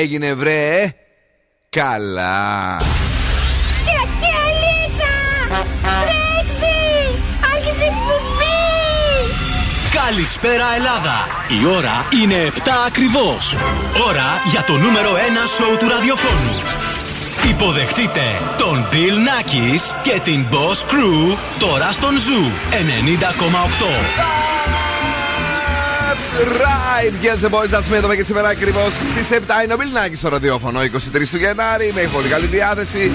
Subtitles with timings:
[0.00, 0.92] έγινε βρε
[1.68, 2.80] Καλά
[10.06, 11.16] Καλησπέρα Ελλάδα!
[11.60, 13.56] Η ώρα είναι 7 ακριβώς.
[14.08, 15.16] Ώρα για το νούμερο 1
[15.56, 16.56] σοου του ραδιοφώνου.
[17.50, 18.20] Υποδεχτείτε
[18.58, 24.49] τον Bill Nackis και την Boss Crew τώρα στον Zoo 90,8
[26.38, 30.28] right, girls and boys, that's me και σήμερα ακριβώς στις 7 είναι ο Μιλνάκη στο
[30.28, 30.80] ραδιόφωνο.
[30.82, 30.86] 23
[31.30, 33.10] του Γενάρη, με πολύ καλή διάθεση.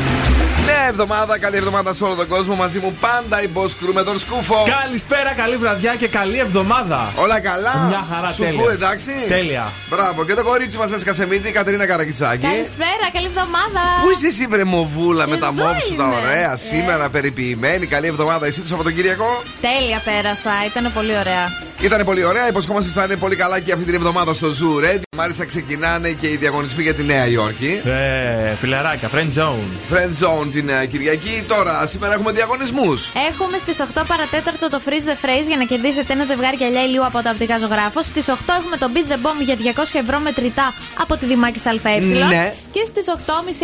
[0.66, 2.56] Νέα εβδομάδα, καλή εβδομάδα σε όλο τον κόσμο.
[2.56, 4.68] Μαζί μου πάντα η Boss Crew με τον Σκούφο.
[4.84, 7.12] Καλησπέρα, καλή βραδιά και καλή εβδομάδα.
[7.16, 7.86] Όλα καλά.
[7.88, 8.62] Μια χαρά, Σου τέλεια.
[8.64, 9.12] Πω, εντάξει.
[9.28, 9.72] Τέλεια.
[9.90, 12.46] Μπράβο, και το κορίτσι μας έσκασε μύτη, η Κατερίνα Καρακιτσάκη.
[12.46, 13.82] Καλησπέρα, καλή εβδομάδα.
[14.02, 16.16] Πού είσαι εσύ, βρεμοβούλα, με τα Εδώ μόψου τα είμαι.
[16.16, 16.58] ωραία, Ε.
[16.58, 17.86] σήμερα περιποιημένη.
[17.86, 19.44] Καλή εβδομάδα, εσύ το Σαββατοκύριακο.
[19.62, 21.46] Τέλεια πέρασα, ήταν πολύ ωραία.
[21.86, 22.48] Ήταν πολύ ωραία.
[22.48, 25.05] Υποσχόμαστε ότι θα είναι πολύ καλά και αυτή την εβδομάδα στο Zoo Red.
[25.16, 27.82] Μάλιστα ξεκινάνε και οι διαγωνισμοί για τη Νέα Υόρκη.
[27.86, 29.94] Ε, φιλαράκια, friend zone.
[29.94, 31.44] Friend Zone την ε, Κυριακή.
[31.48, 33.12] Τώρα, σήμερα έχουμε διαγωνισμούς.
[33.32, 37.06] Έχουμε στις 8 παρατέταρτο το Freeze the Phrase για να κερδίσετε ένα ζευγάρι γυαλιά ηλίου
[37.06, 38.04] από τα οπτικά ζωγράφο.
[38.04, 42.00] Στις 8 έχουμε το Beat the Bomb για 200 ευρώ μετρητά από τη Δημάκη ΑΕ.
[42.00, 42.54] Ναι.
[42.72, 43.22] Και στις 8.30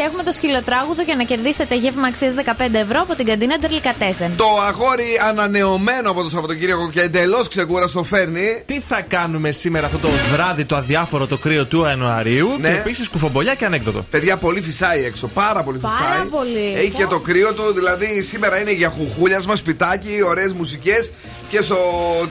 [0.08, 4.36] έχουμε το σκυλοτράγουδο για να κερδίσετε γεύμα αξίας 15 ευρώ από την καντίνα Ντερλικατέσεν.
[4.36, 8.64] Το αγόρι ανανεωμένο από το Σαββατοκύριακο και εντελώς ξεκούραστο φέρνει.
[8.66, 12.70] Τι θα κάνουμε σήμερα αυτό το βράδυ το αδιάφορο το κρύο του Ιανουαρίου Ναι.
[12.70, 14.06] και επίσης κουφομπολιά και ανέκδοτο.
[14.10, 15.28] Παιδιά, πολύ φυσάει έξω.
[15.28, 16.26] Πάρα πολύ Πάρα φυσάει.
[16.28, 16.74] πολύ.
[16.78, 17.74] Έχει και το κρύο του.
[17.74, 21.12] Δηλαδή, σήμερα είναι για χουχούλιασμα, σπιτάκι, ωραίες μουσικές.
[21.50, 21.78] Και στο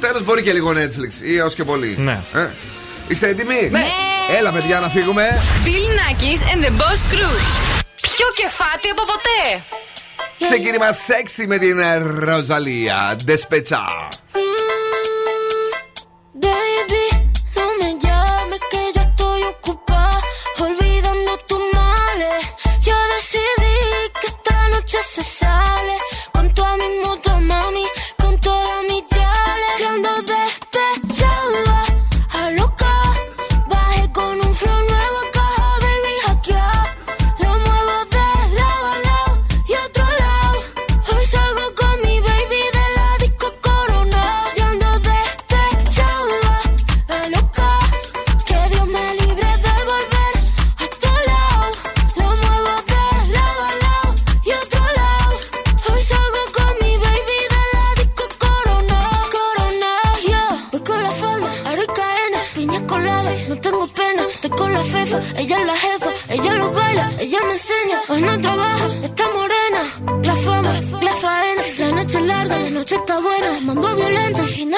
[0.01, 1.95] τέλος μπορεί και λίγο Netflix ή έως και πολύ.
[1.99, 2.19] Ναι.
[2.35, 2.51] Ε,
[3.09, 3.85] Είστε έτοιμοι; Ναι.
[4.39, 5.41] Έλα, παιδιά, να φύγουμε.
[5.65, 5.69] Bill
[6.01, 7.35] Nackis and the Boss Crew.
[8.01, 9.65] Πιο κεφάτι από ποτέ.
[10.51, 13.17] Ξεκίνημα σεξι με την ε, Ροζαλία.
[13.25, 13.85] Ντεσπετσά.
[14.33, 14.90] Baby,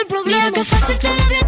[0.03, 0.39] el problema.
[0.39, 1.42] Mira que fácil te lo voy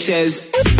[0.00, 0.79] bitches.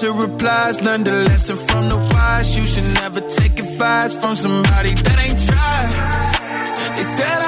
[0.00, 0.80] to replies.
[0.82, 2.56] Learned a lesson from the wise.
[2.56, 5.92] You should never take advice from somebody that ain't tried.
[6.96, 7.47] They said I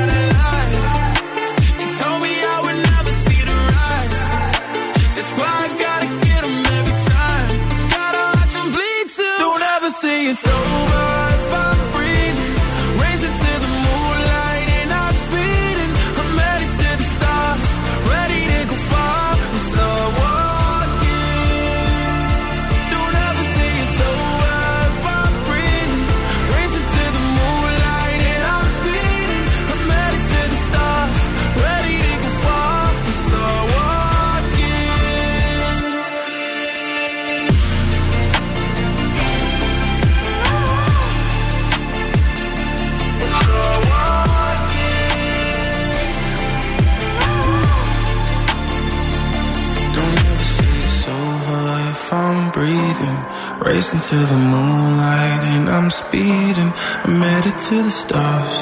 [57.71, 58.55] To the stars.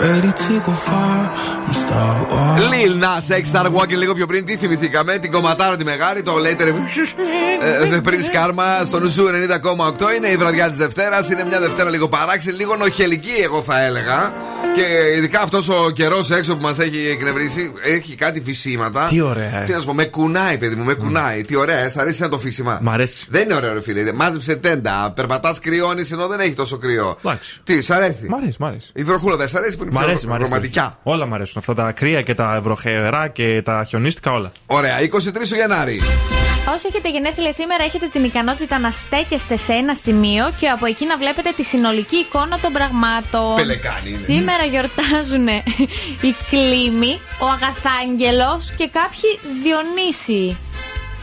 [0.00, 1.20] Ready to go far.
[1.66, 2.70] I'm star walking.
[2.72, 4.44] Lil Nas X Star Walking λίγο πιο πριν.
[4.44, 6.74] Τι θυμηθήκαμε, την κομματάρα τη μεγάλη, το Later.
[7.92, 11.28] ε, πριν σκάρμα στο νουσού 90,8 είναι η βραδιά της Δευτέρας.
[11.30, 14.34] Είναι μια Δευτέρα λίγο παράξενη, λίγο νοχελική, εγώ θα έλεγα.
[14.74, 19.04] Και ειδικά αυτός ο καιρός έξω που μας έχει εκνευρίσει, έχει κάτι φυσίματα.
[19.04, 19.64] Τι ωραία, ε.
[19.64, 21.40] Τι να σου πω, με κουνάει, παιδί μου, με κουνάει.
[21.40, 22.78] Τι ωραία, ε, σ' αρέσει ένα το φύσιμα.
[22.82, 23.26] Μ' αρέσει.
[23.28, 24.12] Δεν είναι ωραίο, ρε φίλε.
[24.12, 27.16] Μάζεψε τέντα, περπατάς κρυώνεις ενώ δεν έχει τόσο κρύο.
[27.24, 27.60] Εντάξει.
[27.64, 28.90] Τι, σ' αρέσει; Μ' αρέσει, μ' αρέσει.
[28.94, 30.48] Η βροχούλα δεν σ' αρέσει που είναι Μ' πιο αρέσει, μ' αρέσει.
[30.50, 30.98] ρομαντικά.
[31.02, 31.54] Όλα μ' αρέσουν.
[31.58, 34.52] Αυτά τα κρύα και τα βροχερά και τα χιονίστικα όλα.
[34.66, 36.00] Ωραία, 23 του Γενάρη.
[36.72, 41.06] Όσοι έχετε γενέθλια σήμερα, έχετε την ικανότητα να στέκεστε σε ένα σημείο και από εκεί
[41.06, 43.54] να βλέπετε τη συνολική εικόνα των πραγμάτων.
[43.56, 44.18] Πελεκάνη είναι.
[44.18, 45.48] Σήμερα γιορτάζουν
[46.28, 50.56] η Κλίμη, ο Αγαθάγγελος και κάποιοι Διονύσιοι.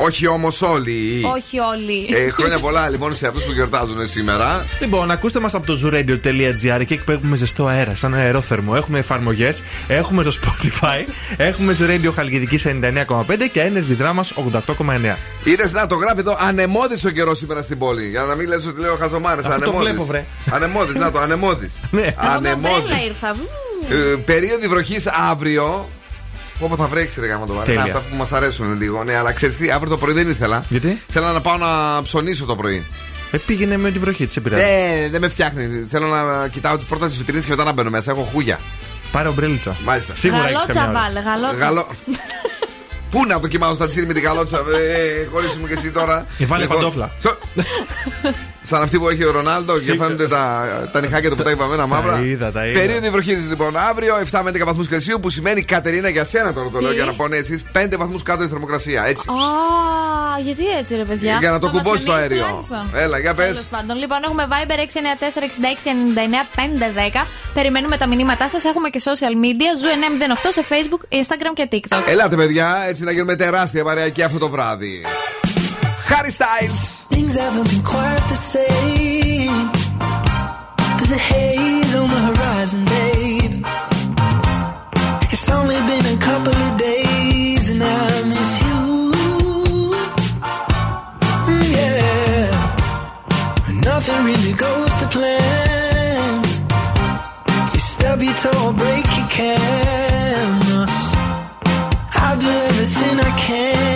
[0.03, 1.21] Όχι όμως όλοι.
[1.33, 2.07] Όχι όλοι.
[2.25, 4.65] Ε, χρόνια πολλά λοιπόν σε αυτούς που γιορτάζουν σήμερα.
[4.79, 8.73] Λοιπόν, ακούστε μας από το zooradio.gr και εκεί που έχουμε ζεστό αέρα, σαν αερόθερμο.
[8.75, 14.21] Έχουμε εφαρμογές, έχουμε το Spotify, έχουμε Zoo Radio Χαλκιδική 99,5 και Energy Drama
[14.77, 15.15] 88,9.
[15.43, 18.09] Είδες να το γράφει εδώ ανεμόδης ο καιρός σήμερα στην πόλη.
[18.09, 19.45] Για να μην λες ότι λέω χαζομάρες.
[19.45, 20.25] Αυτό το βλέπω, βρε.
[20.51, 21.73] Ανεμόδης, να το ανεμόδης.
[21.91, 22.01] Ναι.
[22.01, 22.77] Εγώ με Ανεμόδης.
[22.77, 23.33] ομπρέλα ήρθα.
[23.33, 23.47] Βου.
[23.95, 25.89] Ε, περίοδοι βροχής αύριο.
[26.61, 27.65] Όπω θα βρέξει, ρε γάμα το βάρη.
[27.65, 27.83] Τέλεια.
[27.83, 29.03] Αυτά που μας αρέσουν λίγο.
[29.03, 30.63] Ναι, αλλά ξέρεις τι, αύριο το πρωί δεν ήθελα.
[30.69, 32.85] Γιατί; Θέλω να πάω να ψωνίσω το πρωί.
[33.31, 34.63] Ε, πήγαινε με τη βροχή τη επηρεάζει.
[34.63, 35.85] Ε, δεν με φτιάχνει.
[35.89, 38.11] Θέλω να κοιτάω πρώτα τι βιτρίνες και μετά να μπαίνω μέσα.
[38.11, 38.59] Έχω χούγια.
[39.11, 39.75] Πάρε ομπρέλιτσα.
[39.85, 40.15] Μάλιστα.
[40.15, 40.89] Σίγουρα έχεις Γαλότσα καμιά.
[40.89, 40.99] ώρα.
[40.99, 41.55] βάλε, γαλότσα.
[41.65, 41.87] Γαλό.
[43.11, 46.25] Πού να δοκιμάσω στα τσίρι με την καλότσα, ε, χωρίς μου και εσύ τώρα.
[46.39, 47.11] Ε, βάλε παντόφλα.
[48.63, 50.03] σο- Σαν αυτή που έχει ο Ρονάλντο και Σίγουρα.
[50.03, 52.19] φαίνονται τα, τα νυχάκια του που τα είπαμε ένα μαύρα.
[52.23, 52.79] είδα, τα είδα.
[52.79, 56.69] Περίοδο βροχή λοιπόν αύριο, 7 με 11 βαθμούς Κελσίου που σημαίνει Κατερίνα για σένα τώρα
[56.69, 59.05] το λέω Τι; για να πάνε εσείς 5 βαθμούς κάτω η θερμοκρασία.
[59.05, 59.29] Έτσι.
[59.29, 59.33] Α,
[60.43, 62.45] γιατί έτσι ρε παιδιά; Για να το Θα μας κουμπώσει το χιονίσει αέριο.
[62.47, 62.89] τουλάχιστον.
[63.01, 63.47] Έλα, για πες.
[63.47, 67.25] Τέλος πάντων, λοιπόν, έχουμε Viber 694-6699-510.
[67.53, 68.63] Περιμένουμε τα μηνύματά σας.
[68.63, 69.69] Έχουμε και social media.
[69.79, 72.01] Zoo 908 σε Facebook, Instagram και TikTok.
[72.07, 75.01] Ελάτε, παιδιά, έτσι να γίνουμε τεράστια παρέα και αυτό το βράδυ.
[76.13, 77.03] Harry Styles.
[77.05, 79.71] Things haven't been quite the same.
[80.97, 83.65] There's a haze on the horizon, babe.
[85.33, 88.81] It's only been a couple of days and I miss you.
[91.49, 92.49] Mm, yeah.
[93.89, 96.43] Nothing really goes to plan.
[97.73, 100.87] You stub your toe, break your can.
[102.23, 103.90] I'll do everything I can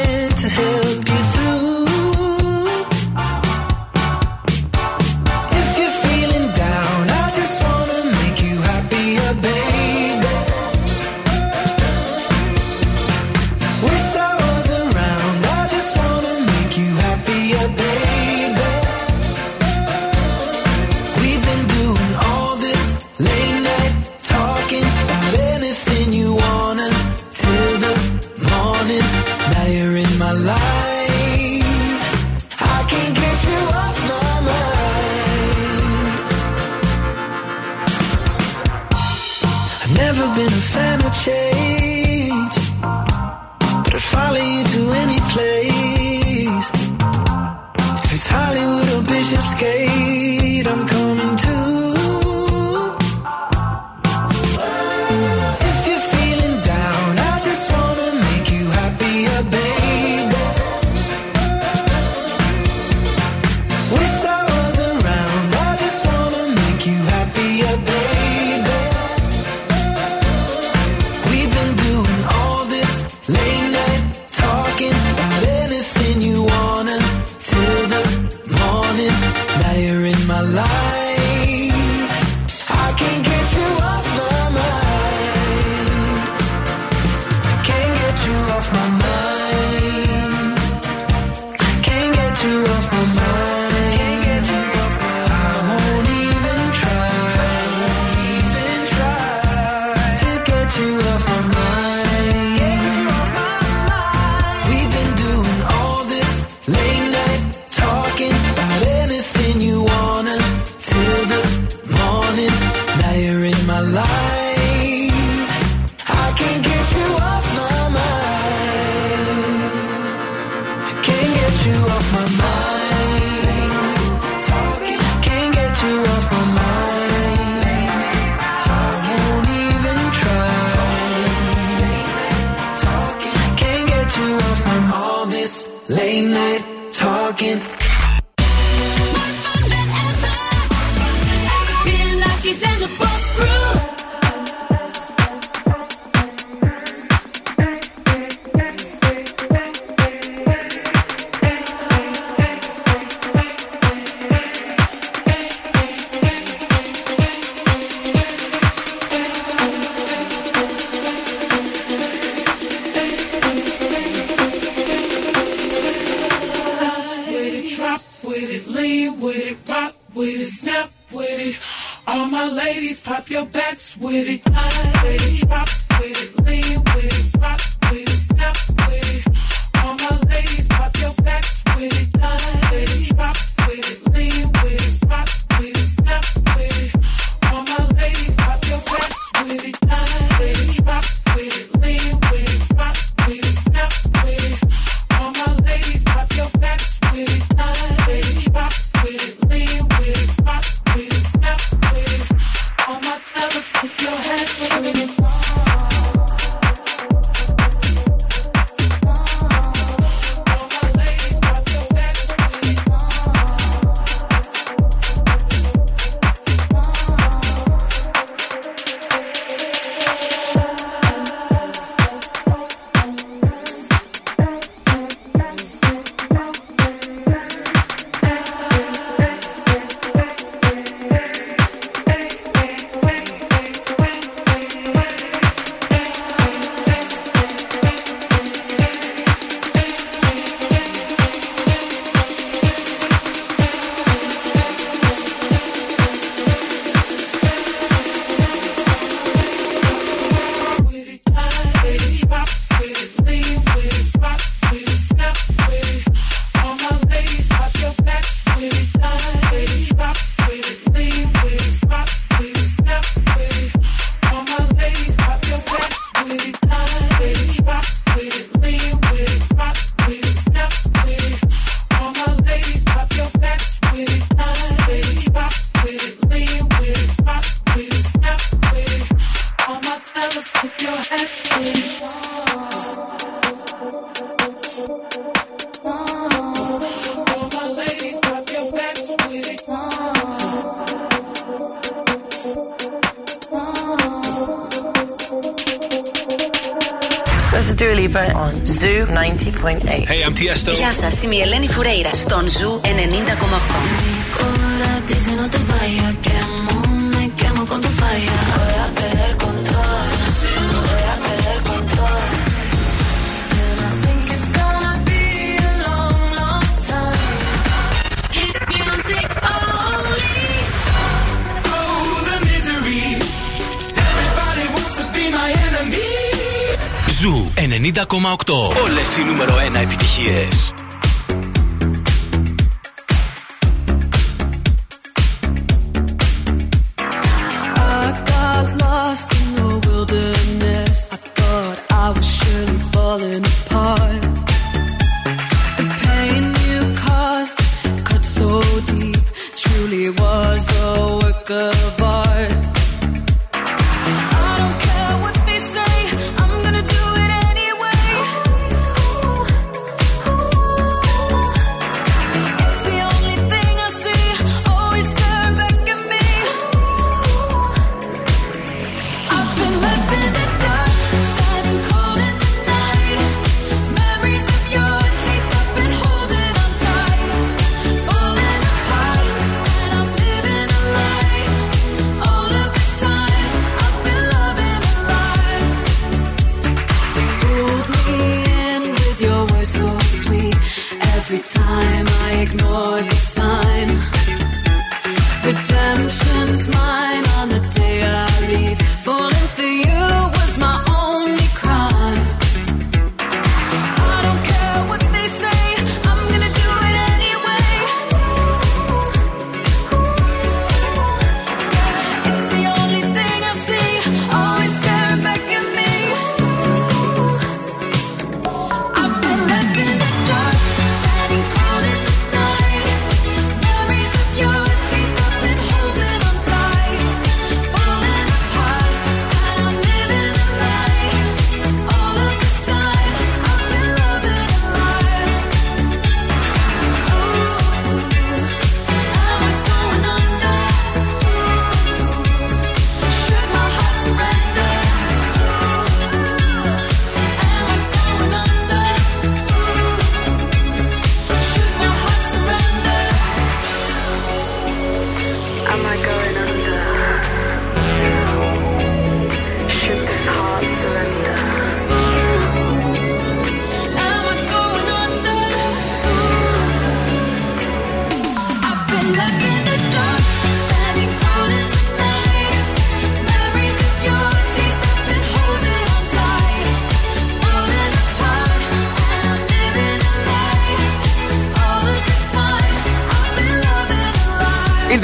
[300.46, 300.48] 90.8.
[300.48, 300.74] Hey, I'm Tiesto.
[300.74, 302.10] Γεια σας, είμαι η Ελένη Φουρέιρα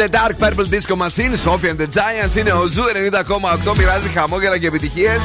[0.01, 2.83] the Dark Purple Disco Machine, Sophie and the Giants είναι ο Zoo
[3.65, 3.77] 90,8.
[3.77, 5.21] Μοιράζει χαμόγελα και επιτυχίες.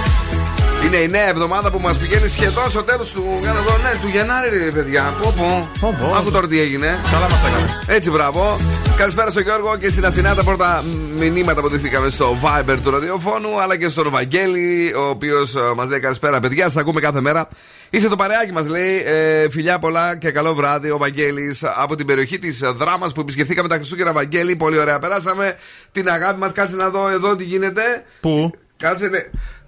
[0.84, 3.98] Είναι η νέα εβδομάδα που μας πηγαίνει σχεδόν στο τέλος του, για να δω, ναι,
[4.00, 5.14] του Γενάρη, ρε παιδιά.
[5.22, 5.34] Πω,
[5.80, 6.14] πω.
[6.16, 6.98] Άκου τώρα τι έγινε.
[7.10, 7.82] Καλά μας έκανε.
[7.86, 8.58] Έτσι, μπράβο.
[8.96, 10.34] Καλησπέρα στον Γιώργο και στην Αθηνά.
[10.34, 10.84] Τα πρώτα
[11.18, 16.00] μηνύματα που δεχτήκαμε στο Viber του ραδιοφώνου, αλλά και στον Βαγγέλη, ο οποίος μας λέει
[16.00, 16.64] καλησπέρα, παιδιά.
[16.64, 17.48] Σας ακούμε κάθε μέρα.
[17.90, 19.02] Είστε το παρεάκι μας, λέει.
[19.06, 20.90] Ε, φιλιά πολλά και καλό βράδυ.
[20.90, 24.56] Ο Βαγγέλης από την περιοχή της Δράμας που επισκεφθήκαμε τα Χριστούγεννα Βαγγέλη.
[24.56, 24.98] Πολύ ωραία.
[24.98, 25.56] Περάσαμε
[25.92, 26.52] την αγάπη μας.
[26.52, 27.82] Κάτσε να δω εδώ τι γίνεται.
[28.20, 29.06] Πού; Κάτσε.
[29.08, 29.18] ναι.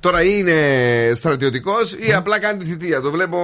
[0.00, 0.54] Τώρα ή είναι
[1.14, 3.00] στρατιωτικός ή απλά κάνει τη θητεία.
[3.00, 3.38] Το βλέπω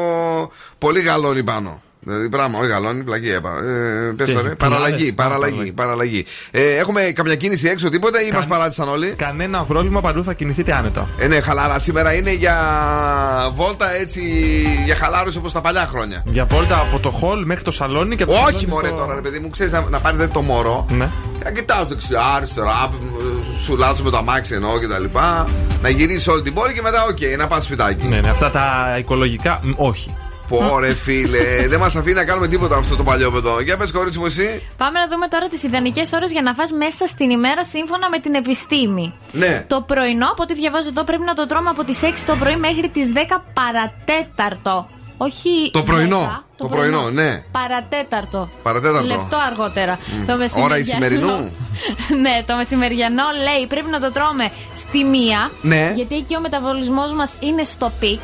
[0.79, 1.83] πολύ γαλόνι πάνω.
[2.05, 3.35] Δηλαδή πράγμα, όχι γαλόνι, πλακία.
[3.35, 4.49] Ε, πες το, ρε.
[4.49, 6.25] Τι, Παραλλαγή, πουλάδες, παραλλαγή, παραλλαγή.
[6.51, 10.75] Ε, έχουμε καμιά κίνηση έξω, τίποτα ή μας παράτησαν όλοι; Κανένα πρόβλημα, παντού θα κινηθείτε
[10.75, 11.09] άνετα.
[11.19, 11.79] Ε, ναι, χαλαρά.
[11.79, 12.57] Σήμερα είναι για
[13.55, 14.21] βόλτα έτσι,
[14.85, 16.23] για χαλάρωση όπως τα παλιά χρόνια.
[16.27, 18.97] Για βόλτα από το hall μέχρι το σαλόνι και από το Όχι σαλόνι μωρέ στο-
[18.97, 20.87] τώρα, ρε παιδί μου, ξέρεις να, να πάρετε το μωρό.
[20.91, 21.09] Ναι.
[21.45, 22.91] Να κοιτάω δεξιά, αριστερά,
[23.65, 25.47] σουλάτσο με το αμάξι εννοώ και τα λοιπά.
[25.83, 28.07] Να γυρίσει όλη την πόλη και μετά, οκ, να πας σπιτάκι.
[28.07, 30.15] Ναι, ναι, αυτά τα οικολογικά, μ, όχι.
[30.49, 33.61] Πω ρε φίλε, δεν μας αφήνει να κάνουμε τίποτα αυτό το παλιόπαιδο.
[33.61, 34.63] Για πες, κορίτσι μου, εσύ.
[34.77, 38.19] Πάμε να δούμε τώρα τις ιδανικές ώρες για να φας μέσα στην ημέρα σύμφωνα με
[38.19, 39.15] την επιστήμη.
[39.33, 39.65] Ναι.
[39.69, 42.57] Το πρωινό, από ό,τι διαβάζω εδώ, πρέπει να το τρώμε από τις 6 το πρωί
[42.57, 44.89] μέχρι τις 10 παρά τέταρτο.
[45.17, 45.71] Όχι.
[45.73, 46.19] Το πρωινό.
[46.19, 47.39] 10, Το πρωινό, ναι.
[47.53, 48.51] Παρά τέταρτο.
[48.63, 49.07] Παρά τέταρτο.
[49.07, 49.99] Λεπτό αργότερα.
[50.07, 50.25] Μμ.
[50.25, 51.53] Το Ώρα μεσημεριανό- Ισημερινού.
[52.25, 55.51] ναι, το μεσημεριανό λέει πρέπει να το τρώμε στη μία.
[55.61, 55.93] Ναι.
[55.97, 58.21] Γιατί εκεί ο μεταβολισμός μας είναι στο peak.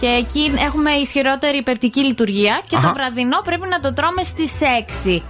[0.00, 2.60] Και εκεί έχουμε ισχυρότερη πεπτική λειτουργία.
[2.68, 2.92] Και το Αχα.
[2.92, 4.58] βραδινό πρέπει να το τρώμε στις
[5.06, 5.22] 6.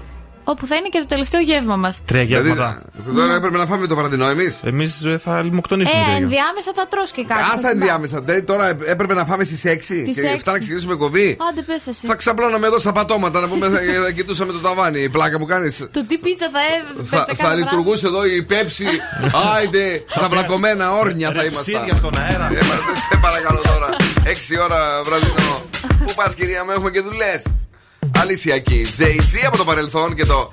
[0.45, 2.01] Όπου θα είναι και το τελευταίο γεύμα μας.
[2.05, 2.83] Τρία Δηλαδή, γεύματα.
[3.15, 4.61] τώρα έπρεπε να φάμε το βραδινό εμείς.
[4.65, 5.99] Εμείς θα λιμοκτονήσουμε.
[6.01, 6.25] Ε, τρία γεύματα.
[6.35, 7.41] ενδιάμεσα θα τρως και κάτι.
[7.41, 7.75] Α, θα θα θυμάσαι.
[7.77, 8.23] ενδιάμεσα.
[8.23, 10.43] ντε, Τώρα έπρεπε να φάμε στις 6 Στις και έξι.
[10.45, 11.37] 7 να ξεκινήσουμε κομπή.
[11.51, 12.07] Άντε, πες εσύ.
[12.07, 15.09] Θα ξαπλώναμε εδώ στα πατώματα να πούμε, θα, θα κοιτούσαμε το ταβάνι.
[15.09, 15.79] Πλάκα μου κάνεις.
[15.93, 17.25] Το τι πίτσα θα έβγαλε.
[17.37, 18.87] Θα, θα λειτουργούσε εδώ η πέψη.
[19.57, 21.65] Άιντε, στα βλακωμένα όρνια θα ήμασταν.
[21.75, 22.47] Ρεψίδια στον αέρα.
[22.47, 22.75] Ε, μα,
[23.11, 23.89] Σε παρακαλώ τώρα.
[24.25, 25.63] 6 ώρα βραδινό.
[26.07, 27.43] Πού πας, κυρία μου, έχουμε και δουλειές.
[28.21, 28.87] Αλυσιακή.
[28.99, 30.53] Jay-Z από το παρελθόν και το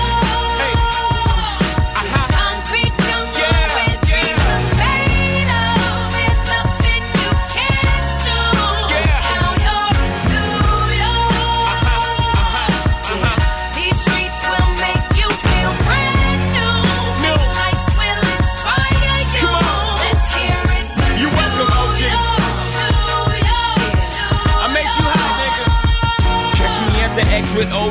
[27.61, 27.90] with O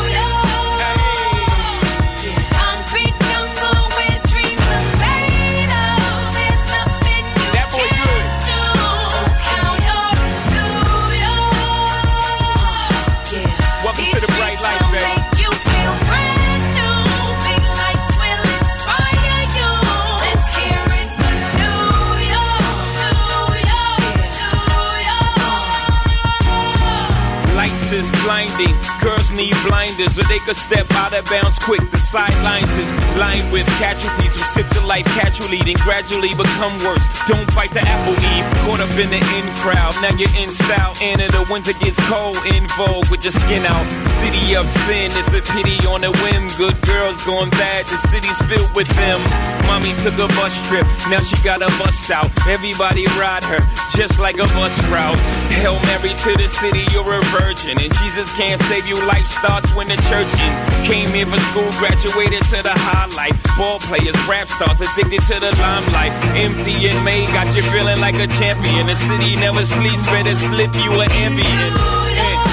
[28.61, 28.75] blinding.
[29.01, 31.81] Girls need blinders so they could step out of bounds quick.
[31.91, 37.05] The sidelines is lined with casualties who sip the life casually, then gradually become worse.
[37.27, 38.45] Don't bite the apple eve.
[38.65, 39.95] Caught up in the in crowd.
[40.01, 40.93] Now you're in style.
[41.01, 43.85] And in the winter gets cold, in vogue with your skin out.
[44.21, 46.47] City of sin, it's a pity on a whim.
[46.57, 49.19] Good girls going bad, the city's filled with them.
[49.65, 52.29] Mommy took a bus trip, now she got a bust out.
[52.47, 53.61] Everybody ride her,
[53.95, 55.17] just like a bus route.
[55.57, 57.79] Hail Mary to the city, you're a virgin.
[57.79, 60.53] And Jesus came man save you life starts when the church in.
[60.83, 63.31] Came here for school, graduated to the highlight.
[63.57, 66.11] Ball players, rap stars, addicted to the limelight.
[66.35, 68.87] Empty and made, got you feeling like a champion.
[68.87, 72.50] The city never sleeps, better slip you an ambient.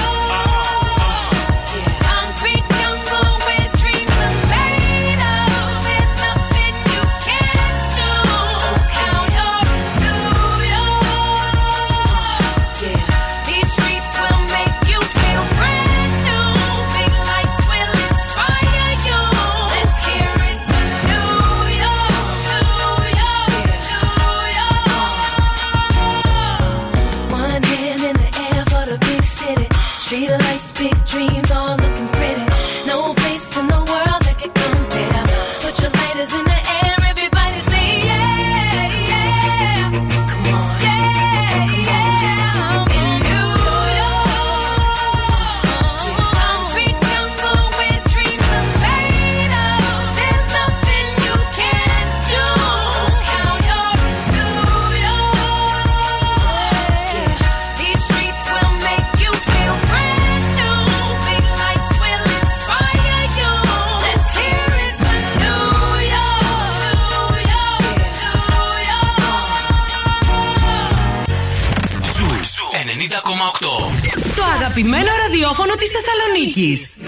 [76.59, 76.98] Kiss.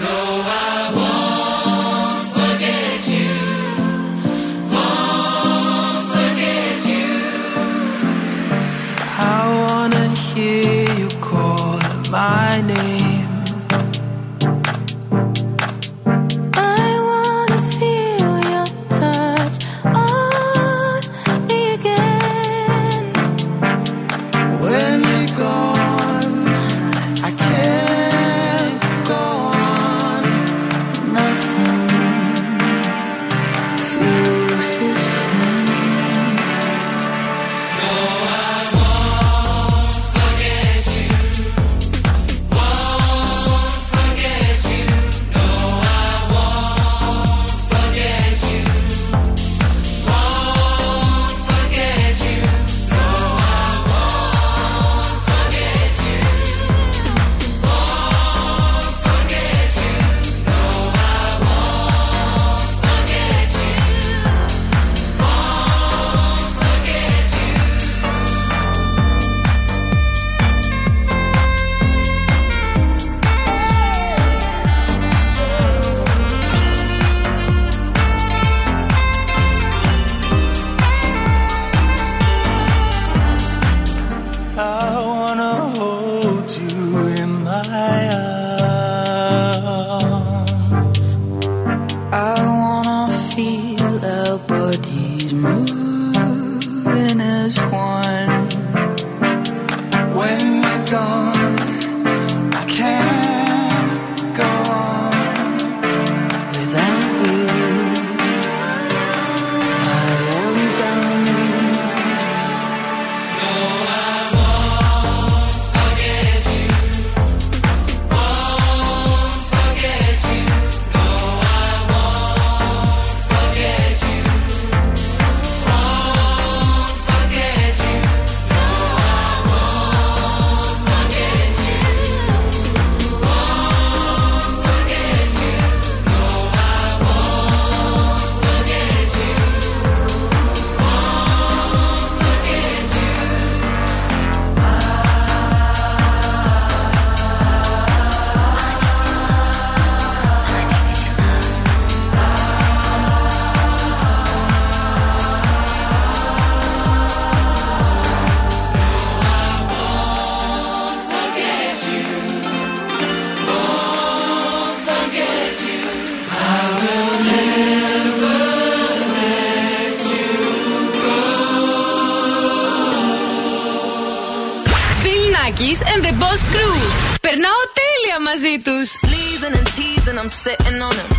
[175.42, 176.78] Μαρινάκης and the Boss Crew.
[177.20, 178.86] Περνάω τέλεια μαζί τους.
[179.02, 181.10] Sleezing and teasing, I'm sitting on him.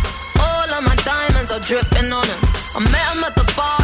[0.48, 2.40] All of my diamonds are dripping on him.
[2.76, 3.83] I met him at the bar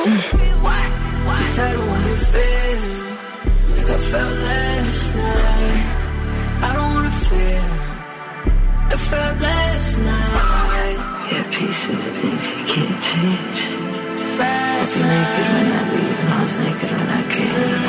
[0.00, 0.20] wanna.
[0.64, 0.90] What?
[1.30, 2.80] I don't wanna feel
[3.76, 5.84] like I felt last night.
[6.62, 7.66] I don't wanna feel
[8.80, 10.98] like I felt last night.
[11.30, 13.60] Yeah, peace with the things you can't change.
[14.40, 17.82] I was naked when I leave, and I was naked when I came.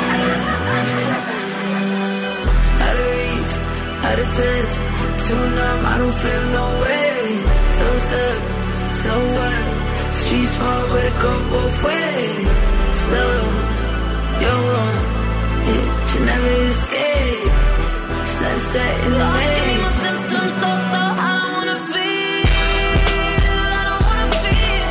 [2.86, 3.52] Out of reach,
[4.06, 4.72] out of touch,
[5.24, 7.16] too numb, I don't feel no way.
[7.78, 8.40] So stuck,
[9.02, 9.81] so what?
[10.24, 12.56] Street small, but it go both ways.
[13.08, 13.22] So,
[14.42, 14.98] you're wrong,
[15.66, 17.52] yeah, but you never escape.
[18.36, 19.46] Sunset in the way.
[19.56, 22.46] Give me my symptoms, doctor, I don't wanna feel.
[23.78, 24.88] I don't wanna feel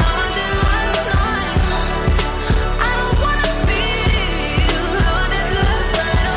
[0.00, 1.58] how I did last night.
[2.88, 6.28] I don't wanna feel how I did last night.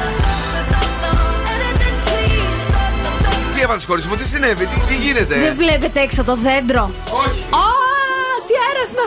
[1.53, 3.53] Anything please, doctor, doctor.
[3.55, 5.35] Τι έβαλε χωρί μου, τι συνέβη, τι, τι γίνεται.
[5.45, 6.83] Δεν βλέπετε έξω το δέντρο.
[7.23, 7.41] Όχι.
[7.61, 7.76] Α, τι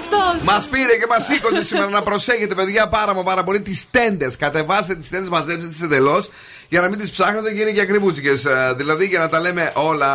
[0.03, 0.43] αέρας είναι αυτός.
[0.55, 4.37] Μας πήρε και μας σήκωσε σήμερα να προσέχετε, παιδιά, πάρα μα πάρα πολύ τις τέντες.
[4.37, 6.31] Κατεβάστε τις τέντες, μαζέψτε τις εντελώς
[6.69, 8.47] για να μην τις ψάχνετε και είναι και ακριβούτσικες.
[8.77, 10.13] Δηλαδή για να τα λέμε όλα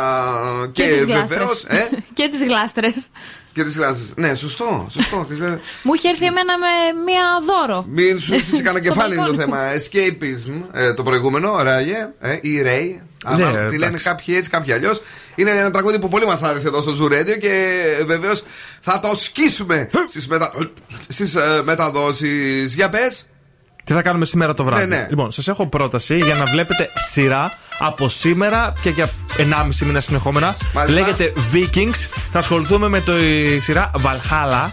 [0.72, 1.28] και, Και τις βεβαίως.
[1.30, 1.64] γλάστρες.
[1.80, 3.08] Ε, και τις γλάστρες.
[3.54, 4.14] και τις γλάστρες.
[4.16, 5.28] Ναι, σωστό, σωστό.
[5.84, 7.86] Μου είχε έρθει εμένα με μία δώρο.
[7.90, 9.52] Μην σου έρθει σε κανένα Στο κεφάλι είναι το μπαλκόνι.
[9.52, 9.72] θέμα.
[9.74, 13.02] Escapism, ε, το προηγούμενο, ράγε, ε, ή Ray.
[13.36, 14.06] Ναι, Άμα τη λένε εντάξει.
[14.06, 15.02] κάποιοι έτσι, κάποιοι αλλιώς.
[15.36, 18.44] Είναι ένα τραγούδι που πολύ μας άρεσε εδώ στο Zoo Radio και βεβαίως
[18.82, 20.52] θα το σκίσουμε στις μετα...
[21.08, 22.74] στις, ε, μεταδόσεις.
[22.74, 23.26] Για πες.
[23.86, 25.08] Τι θα κάνουμε σήμερα το βράδυ; Ναι, ναι.
[25.10, 30.56] Λοιπόν, σας έχω πρόταση για να βλέπετε σειρά από σήμερα και για 1,5 μήνα συνεχόμενα.
[30.74, 31.00] Μάλιστα.
[31.00, 32.08] Λέγεται Vikings.
[32.32, 34.70] Θα ασχοληθούμε με το η σειρά Valhalla.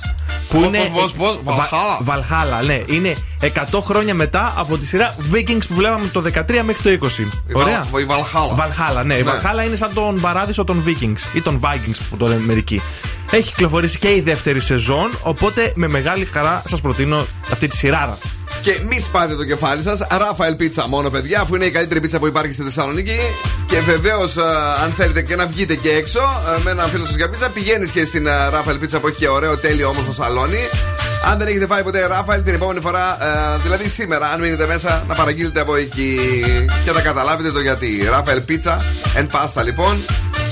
[0.49, 0.91] Που Πώς, είναι.
[0.95, 2.83] πώς, πώς, Valhalla; Valhalla, ναι.
[2.87, 7.29] Είναι 100 χρόνια μετά από τη σειρά Vikings που βλέπαμε το 13 μέχρι το 20.
[7.53, 7.87] Ωραία.
[8.01, 8.57] Η Valhalla.
[8.61, 9.15] Valhalla, ναι.
[9.15, 9.31] Η Ναι.
[9.33, 12.81] Valhalla είναι σαν τον παράδεισο των Vikings ή των Vikings που το λένε μερικοί.
[13.31, 18.19] Έχει κυκλοφορήσει και η δεύτερη σεζόν, οπότε με μεγάλη χαρά σας προτείνω αυτή τη σειράρα.
[18.63, 20.03] Και μη σπάτε το κεφάλι σας.
[20.11, 23.17] Ράφαελ πίτσα μόνο, παιδιά, αφού είναι η καλύτερη πίτσα που υπάρχει στη Θεσσαλονίκη.
[23.67, 24.37] Και βεβαίως,
[24.83, 26.21] αν θέλετε και να βγείτε και έξω
[26.57, 29.17] ε, με έναν φίλο σας για πίτσα, πηγαίνεις και στην ε, Ράφαελ πίτσα που έχει
[29.17, 30.69] και ωραίο, τέλειο, όμορφο σαλόνι.
[31.31, 35.05] Αν δεν έχετε φάει ποτέ Ράφαελ, την επόμενη φορά, ε, δηλαδή σήμερα, αν μείνετε μέσα,
[35.09, 36.19] να παραγγείλετε από εκεί
[36.85, 38.09] και θα καταλάβετε το γιατί.
[38.11, 38.81] Ράφαελ πίτσα
[39.17, 39.97] and pasta λοιπόν.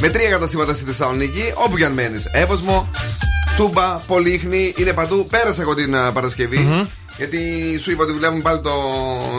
[0.00, 2.24] Με τρία καταστήματα στη Θεσσαλονίκη, όπου και αν μένεις.
[2.32, 2.90] Εύωσμο,
[3.56, 5.26] Τούμπα, Πολύχνη, είναι παντού.
[5.30, 6.88] Πέρασα εγώ την ε, παρασκευη
[7.20, 8.72] γιατί σου είπα ότι δουλεύουμε πάλι το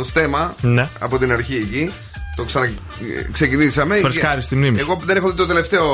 [0.03, 0.89] στέμα ναι.
[0.99, 1.91] από την αρχή εκεί.
[2.35, 3.95] Το ξαναξεκινήσαμε.
[3.95, 4.79] Φρεσκάρι στη μνήμη.
[4.79, 5.85] Εγώ δεν έχω δει το τελευταίο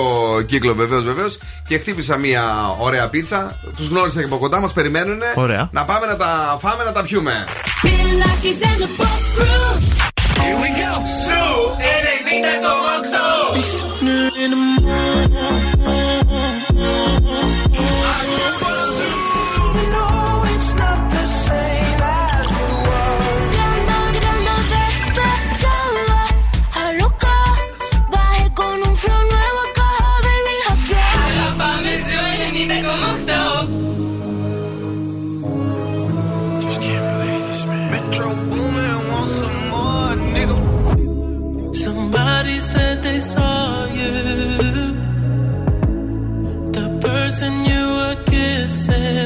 [0.41, 1.37] κύκλο βεβαίως βεβαίως.
[1.67, 2.43] Και χτύπησα μια
[2.79, 3.59] ωραία πίτσα.
[3.77, 5.19] Τους γνώρισα και από κοντά μας περιμένουν.
[5.35, 5.69] Ωραία.
[5.71, 7.45] Να πάμε να τα φάμε, να τα πιούμε.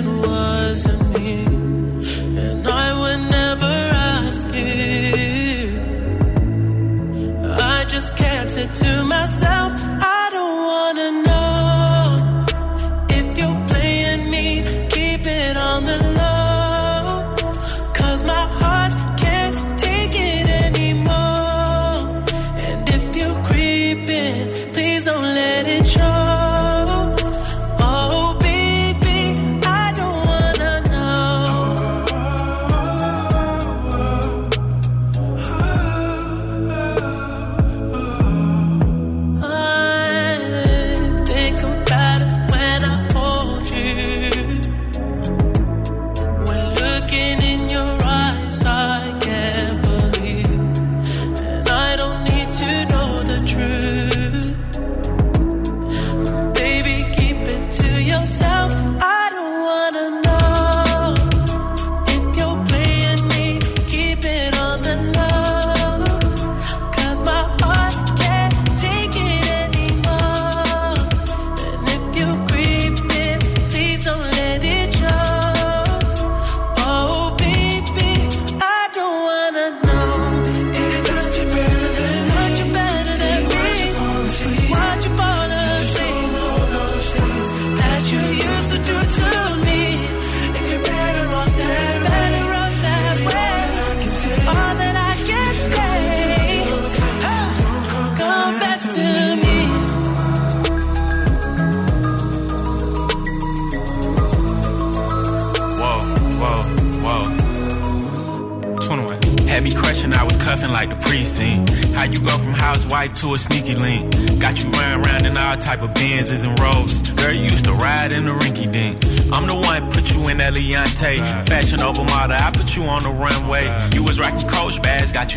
[0.02, 1.44] it wasn't me,
[2.44, 3.74] and I would never
[4.26, 5.80] ask you.
[7.76, 9.72] I just kept it to myself.
[10.20, 11.31] I don't wanna know.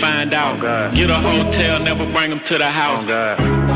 [0.00, 0.58] find out.
[0.62, 3.04] Oh Get a hotel, never bring them to the house.
[3.06, 3.70] Oh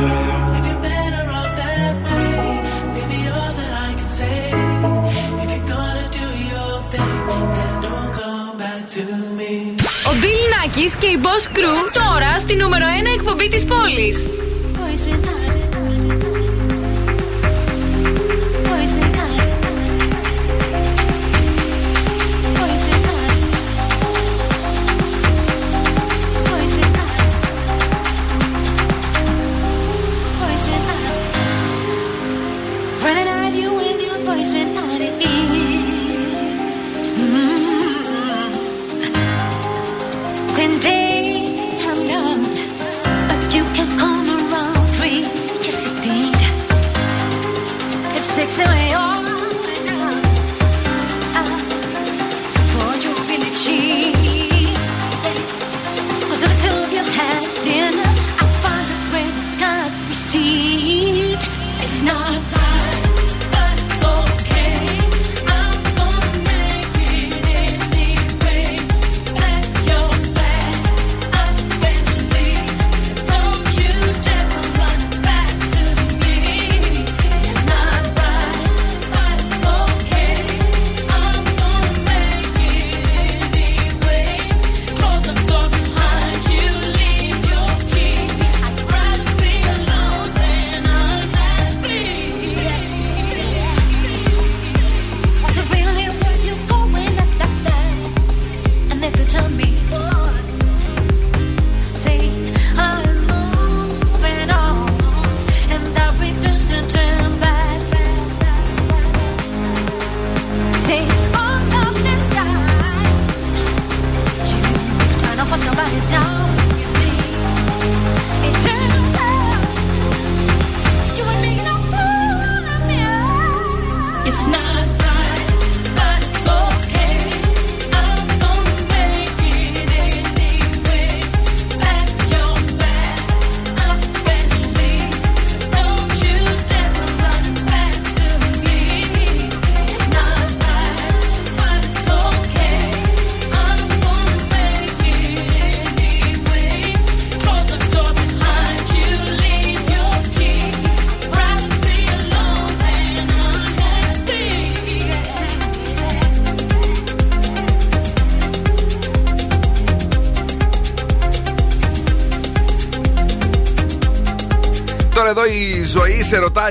[10.09, 14.27] Ο Μπιλ Νάκης και η Boss Crew τώρα στη νούμερο 1 εκπομπή της πόλης.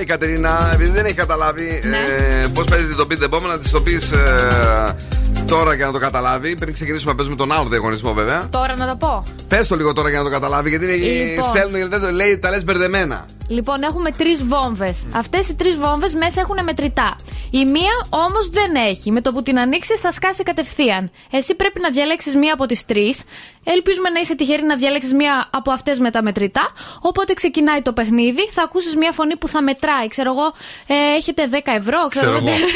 [0.04, 1.98] Η Κατερίνα, επειδή δεν έχει καταλάβει Ναι.
[1.98, 4.12] ε, πώς παίζεις το beat the bomb, να της το πεις
[5.48, 6.56] τώρα για να το καταλάβει.
[6.56, 8.48] Πριν ξεκινήσουμε να παίζουμε τον άλλο διαγωνισμό, βέβαια.
[8.52, 9.24] Τώρα να το πω.
[9.48, 11.44] Πες το λίγο τώρα για να το καταλάβει, γιατί είναι, Λοιπόν.
[11.44, 13.26] στέλνουν γιατί δεν το λέει, τα λες μπερδεμένα.
[13.48, 15.08] Λοιπόν, έχουμε τρεις βόμβες.
[15.12, 17.16] Αυτές οι τρεις βόμβες μέσα έχουν μετρητά.
[17.52, 19.12] Η μία όμως δεν έχει.
[19.12, 21.12] Με το που την ανοίξεις θα σκάσει κατευθείαν.
[21.32, 23.24] Εσύ πρέπει να διαλέξεις μία από τις τρεις.
[23.64, 26.73] Ελπίζουμε να είσαι τυχερή να διαλέξεις μία από αυτές με τα μετρητά.
[27.10, 28.44] Οπότε ξεκινάει το παιχνίδι.
[28.52, 30.08] Θα ακούσεις μία φωνή που θα μετράει.
[30.08, 30.48] Ξέρω εγώ,
[30.88, 32.00] ε, έχετε 10 ευρώ.
[32.08, 32.46] Ξέρω, Ξέρω εγώ.
[32.46, 32.68] δεν-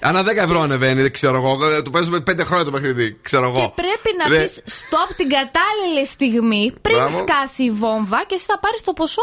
[0.08, 1.52] Ανά 10 ευρώ ανεβαίνει, δεν ξέρω εγώ.
[1.66, 3.18] Ε, Το παίζουμε 5 χρόνια το παιχνίδι.
[3.22, 3.72] Ξέρω εγώ.
[3.76, 7.18] Πρέπει να Ρε, πεις stop την κατάλληλη στιγμή πριν Μπράβο.
[7.18, 9.22] σκάσει η βόμβα και εσύ θα πάρεις το ποσό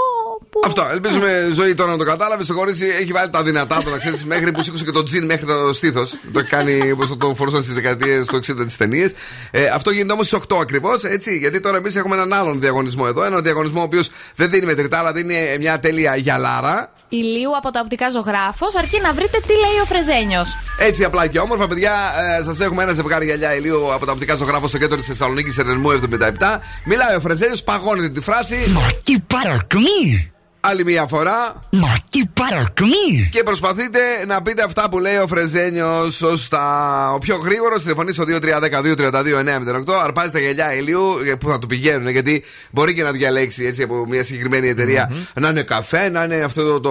[0.49, 0.59] που.
[0.65, 0.83] Αυτό.
[0.91, 2.45] Ελπίζουμε ζωή τώρα να το κατάλαβες.
[2.45, 5.25] Το κορίτσι έχει βάλει τα δυνατά του να ξέρεις μέχρι που σήκωσε και το τζιν
[5.25, 6.15] μέχρι το στήθος.
[6.33, 9.11] το έχει κάνει όπως το φορούσαν στις δεκαετίες του 60 τις ταινίες.
[9.51, 11.37] Ε, αυτό γίνεται όμως στις 8 ακριβώς, έτσι.
[11.37, 13.23] Γιατί τώρα εμείς έχουμε έναν άλλον διαγωνισμό εδώ.
[13.23, 16.91] Έναν διαγωνισμό ο οποίος δεν δίνει μετρητά, αλλά δίνει μια τέλεια γυαλάρα.
[17.09, 20.57] Ηλίου από τα οπτικά ζωγράφος, αρκεί να βρείτε τι λέει ο Φρεζένιος.
[20.79, 21.93] Έτσι απλά και όμορφα, παιδιά.
[22.39, 25.57] Ε, Σας έχουμε ένα ζευγάρι γυαλιά ηλίου από τα οπτικά ζωγράφος στο κέντρο της Θεσσαλονίκης,
[25.57, 26.59] Ερεσμού 77.
[26.85, 28.55] Μιλάει ο Φρεζένιος, παγώνεται τη φράση.
[28.67, 30.30] Μα τι παρακμή!
[30.63, 31.53] Άλλη μία φορά.
[31.71, 33.29] Μα τι παρακμή!
[33.31, 37.11] Και προσπαθείτε να πείτε αυτά που λέει ο Φρεζένιο σωστά.
[37.13, 39.93] Ο πιο γρήγορος τηλεφωνεί στο 2310-232-908.
[40.03, 43.83] Αρπάζει τα γυαλιά ηλίου ε, που θα του πηγαίνουν γιατί μπορεί και να διαλέξει έτσι
[43.83, 45.11] από μια συγκεκριμένη εταιρεία.
[45.39, 46.79] Να είναι καφέ, να είναι αυτό το.
[46.79, 46.89] το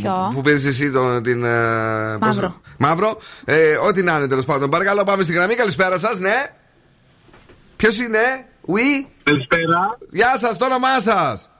[0.00, 1.44] Ποιο; που πήρες εσύ το, την.
[1.44, 2.60] ε, πώς- Μαύρο.
[2.78, 3.18] Μαύρο.
[3.44, 4.70] Ε, ό,τι να είναι τέλος πάντων.
[4.70, 5.54] Παρακαλώ, πάμε στην γραμμή.
[5.54, 6.34] Καλησπέρα σας, ναι.
[7.76, 8.18] Ποιος είναι,
[8.66, 9.06] Oui.
[9.22, 9.98] Καλησπέρα.
[10.10, 11.50] Γεια σας, το όνομά σας.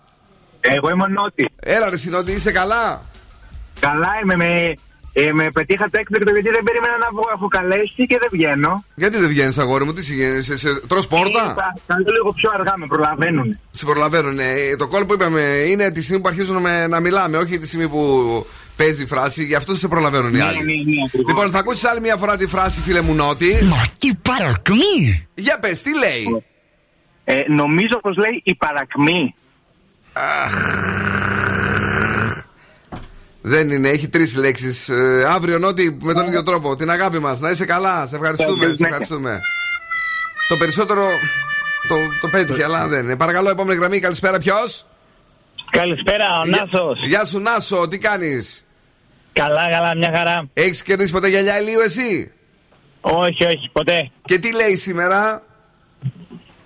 [0.61, 1.49] Εγώ είμαι ο Νότι.
[1.61, 3.03] Έλα, ρε Συνότι, είσαι καλά;
[3.81, 4.37] Καλά είμαι.
[4.37, 4.73] Με,
[5.13, 7.23] ε, με πετύχατε έκπληκτο γιατί δεν περίμενα να βγω.
[7.35, 8.85] Έχω καλέσει και δεν βγαίνω.
[8.95, 12.11] Γιατί δεν βγαίνεις, αγόρι μου, τι συγγένει, σε, σε, τρως πόρτα; Ε, θα- Θα το
[12.13, 13.59] λίγο πιο αργά, με προλαβαίνουν.
[13.71, 14.39] Σε προλαβαίνουν.
[14.39, 17.67] Ε, το κόλ που είπαμε είναι τη στιγμή που αρχίζουν με- να μιλάμε, όχι τη
[17.67, 18.03] στιγμή που
[18.77, 19.45] παίζει η φράση.
[19.45, 20.57] Γι' αυτό σε προλαβαίνουν οι Ναι, άλλοι.
[20.59, 21.29] ναι, ναι, ακριβώς.
[21.29, 23.59] λοιπόν, θα ακούσεις άλλη μια φορά τη φράση, φίλε μου Νότι.
[23.63, 25.29] Μα τι παρακμή!
[25.35, 26.45] Για πες, τι λέει;
[27.25, 29.35] Ε, νομίζω πως λέει η παρακμή.
[33.43, 34.91] Δεν είναι, έχει τρεις λέξεις.
[35.29, 36.77] αύριο Νότι με τον ίδιο τρόπο.
[36.77, 37.41] Την αγάπη μας.
[37.41, 38.07] Να είσαι καλά.
[38.07, 38.67] Σε ευχαριστούμε.
[38.67, 38.87] Ναι, Σε ναι.
[38.87, 39.41] ευχαριστούμε.
[40.49, 41.03] Το περισσότερο
[41.89, 43.17] το, το πέτυχε, αλλά δεν είναι.
[43.17, 44.01] Παρακαλώ, επόμενη γραμμή.
[44.01, 44.87] Καλησπέρα, ποιος;
[45.71, 46.99] Καλησπέρα, ο Νάσος.
[47.07, 48.67] Γεια σου, Νάσο, τι κάνεις;
[49.33, 50.49] Καλά, καλά, μια χαρά.
[50.53, 52.33] Έχεις κερδίσει ποτέ γυαλιά ηλίου, εσύ;
[53.01, 54.11] Όχι, όχι, ποτέ.
[54.25, 55.43] Και τι λέει σήμερα;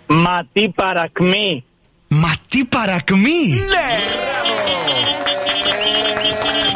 [0.06, 1.64] Μα τι παρακμή.
[2.52, 3.48] Μα τι παρακμή!
[3.48, 3.88] Ναι!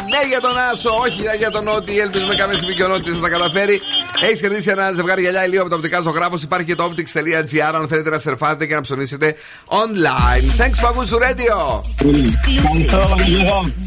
[0.09, 1.99] Ναι για τον Άσο, όχι για τον Νότι.
[1.99, 3.81] Ελπίζουμε κάποια στιγμή και ο Νότι θα τα καταφέρει.
[4.21, 6.37] Έχεις κερδίσει ένα ζευγάρι γυαλιά ηλίου από το οπτικά ζωγράφο.
[6.43, 9.35] Υπάρχει και το optics.gr αν θέλετε να σερφάτε και να ψωνίσετε
[9.67, 10.61] online.
[10.61, 11.81] Thanks, Παγκούσου Radio.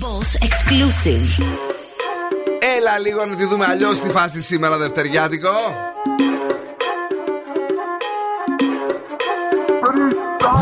[0.01, 1.45] Boss exclusive.
[2.76, 5.51] Έλα λίγο να τη δούμε αλλιώς στη φάση σήμερα Δευτεριάτικο.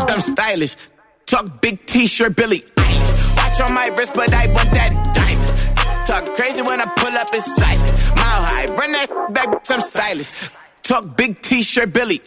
[0.07, 0.98] I'm stylish.
[1.29, 2.63] Talk big t-shirt Billy.
[2.79, 3.35] Ice.
[3.37, 6.07] Watch on my wrist, but I want that diamond.
[6.07, 7.91] Talk crazy when I pull up, it's silent.
[8.17, 10.49] Mile high, bring that back, I'm stylish.
[10.81, 12.19] Talk big t-shirt, Billy.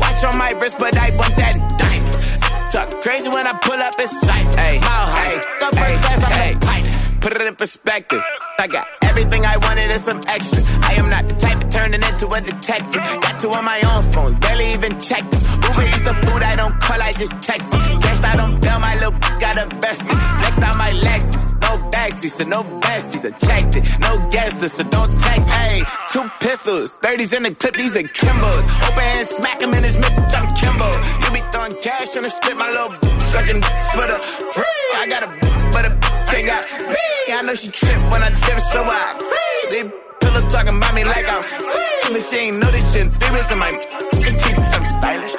[0.00, 2.72] Watch on my wrist, but I want that diamond.
[2.72, 4.58] Talk crazy when I pull up, silent.
[4.58, 6.83] Ay, mile high, go first class, I'm the pilot.
[7.24, 8.20] Put it in perspective.
[8.58, 10.60] I got everything I wanted and some extra.
[10.84, 13.00] I am not the type of turning into a detective.
[13.00, 15.32] Got two on my own phone, barely even checked.
[15.32, 17.72] Uber eats the food I don't call, I just text.
[17.72, 20.12] Guess I don't bail, my little got invested.
[20.12, 23.24] Flexed out my Lexus, no backseat, so no besties.
[23.24, 25.48] It, no guest so don't text.
[25.48, 28.64] Hey, two pistols, 30s in the clip, these are Kimbos.
[28.84, 30.92] Open hand, smack him in his mid, I'm Kimbo.
[31.24, 32.92] You be throwing cash on the strip, my little
[33.32, 33.62] sucking
[33.96, 34.20] for the
[34.52, 34.73] free.
[34.96, 35.28] I got a
[35.72, 35.90] but a
[36.30, 36.96] they got me.
[37.32, 39.02] I know she trip when I dip, so I
[39.70, 39.82] they
[40.20, 41.42] pillow talking about me like I'm
[42.12, 43.10] but she ain't know this shit.
[43.12, 45.34] Three in my teeth, I'm stylish.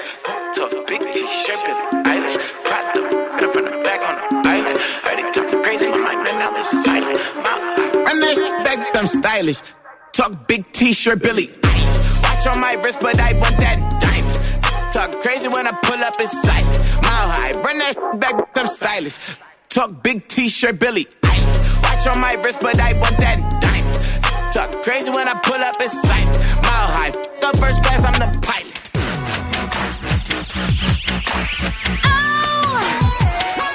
[0.56, 2.38] Tough big t-shirt, Billie Eilish.
[2.66, 3.01] Prada,
[3.38, 4.80] better from the back on the island.
[5.06, 7.20] Heard it talking crazy, my mind right now is silent.
[7.38, 9.62] My, run that back, I'm stylish.
[10.14, 12.24] Talk big t-shirt, Billy Eilish.
[12.24, 14.93] Watch on my wrist, but I want that diamond.
[14.93, 16.78] Talk crazy when I pull up, it's silent.
[17.03, 19.39] Mile high, run that back, I'm stylish.
[19.76, 21.06] Talk big t-shirt, Billy.
[21.84, 24.54] Watch on my wrist, but I want that diamond.
[24.54, 26.38] Talk crazy when I pull up, it's silent.
[26.64, 28.72] Mile high, the first class, I'm the pilot.
[33.60, 33.75] Bill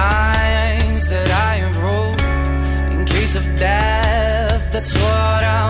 [0.00, 2.20] Lines that I have wrote
[2.94, 4.62] in case of death.
[4.72, 5.69] That's what I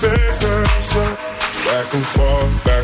[0.00, 2.83] Back and forth, back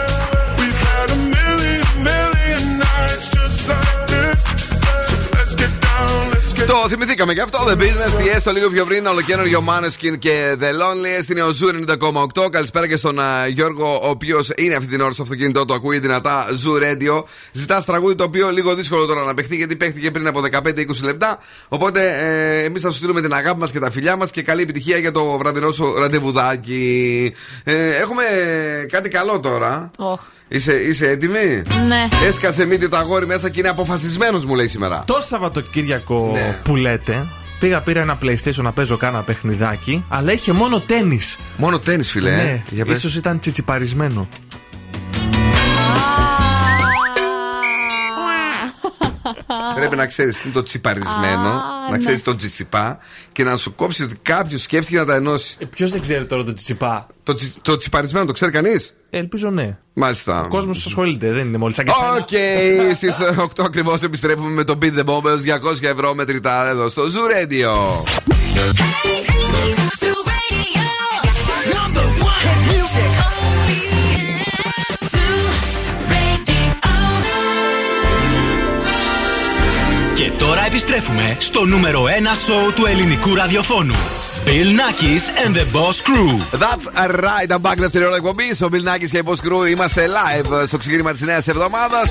[6.87, 7.59] Θυμηθήκαμε και αυτό.
[7.67, 9.07] The Business PS το λίγο πιο πριν.
[9.07, 11.67] Ολοκένουργιο Maneskin και The Lonely στην Εοζού
[12.35, 12.49] 90,8.
[12.51, 15.73] Καλησπέρα και στον α, Γιώργο, ο οποίος είναι αυτή την ώρα στο αυτοκίνητό του.
[15.73, 17.23] Ακούει δυνατά Zoo Radio.
[17.51, 21.39] Ζητά τραγούδι το οποίο λίγο δύσκολο τώρα να παιχτεί γιατί παίχτηκε πριν από 15-20 λεπτά.
[21.67, 24.61] Οπότε ε, εμείς θα σου στείλουμε την αγάπη μας και τα φιλιά μας και καλή
[24.61, 27.33] επιτυχία για το βραδινό σου ραντεβουδάκι.
[27.63, 28.23] Ε, έχουμε
[28.91, 29.91] κάτι καλό τώρα.
[29.97, 30.21] Οχ.
[30.53, 32.07] Είσαι, είσαι έτοιμη; Ναι.
[32.27, 35.03] Έσκασε μύτη το αγόρι μέσα και είναι αποφασισμένος, μου λέει σήμερα.
[35.07, 36.59] Το Σαββατοκύριακο Ναι.
[36.63, 37.27] που λέτε,
[37.59, 41.19] πήγα πήρα ένα PlayStation να παίζω κάνα παιχνιδάκι, αλλά είχε μόνο τέννη.
[41.57, 42.29] Μόνο τέννη, φίλε.
[42.31, 42.97] ε; Ναι, Για πες.
[42.97, 44.27] ίσως ήταν τσιτσιπαρισμένο.
[49.75, 51.53] Πρέπει να ξέρεις τι είναι το τσιπαρισμένο, Α,
[51.85, 51.97] να ναι.
[51.97, 52.97] ξέρεις τον τσιτσιπά
[53.31, 55.57] και να σου κόψει ότι κάποιος σκέφτηκε να τα ενώσει.
[55.69, 59.77] Ποιος δεν ξέρει τώρα το τσιτσιπά; Το, τσι- το τσιπαρισμένο το ξέρει κανείς; Ελπίζω ναι.
[59.93, 60.41] Μάλιστα.
[60.41, 62.13] Ο κόσμος ασχολείται, δεν είναι μόλις σαν και εσένα.
[62.13, 66.89] Οκ, στις 8 ακριβώς επιστρέφουμε με το Beat the Bomb έως 200 ευρώ μετρητά εδώ
[66.89, 67.71] στο Zoo Radio.
[71.75, 73.81] Number one hit music only.
[75.11, 75.41] Zoo
[80.13, 82.07] Και τώρα επιστρέφουμε στο νούμερο 1
[82.45, 83.95] σόου του ελληνικού ραδιοφώνου.
[84.45, 86.37] Bill Nakis and the Boss Crew.
[86.63, 86.87] That's
[87.27, 88.43] right, I'm back δεύτερη ώρα εκπομπή.
[88.63, 92.01] Ο Bill Nackis και η Boss Crew είμαστε live στο ξεκίνημα τη νέα εβδομάδα.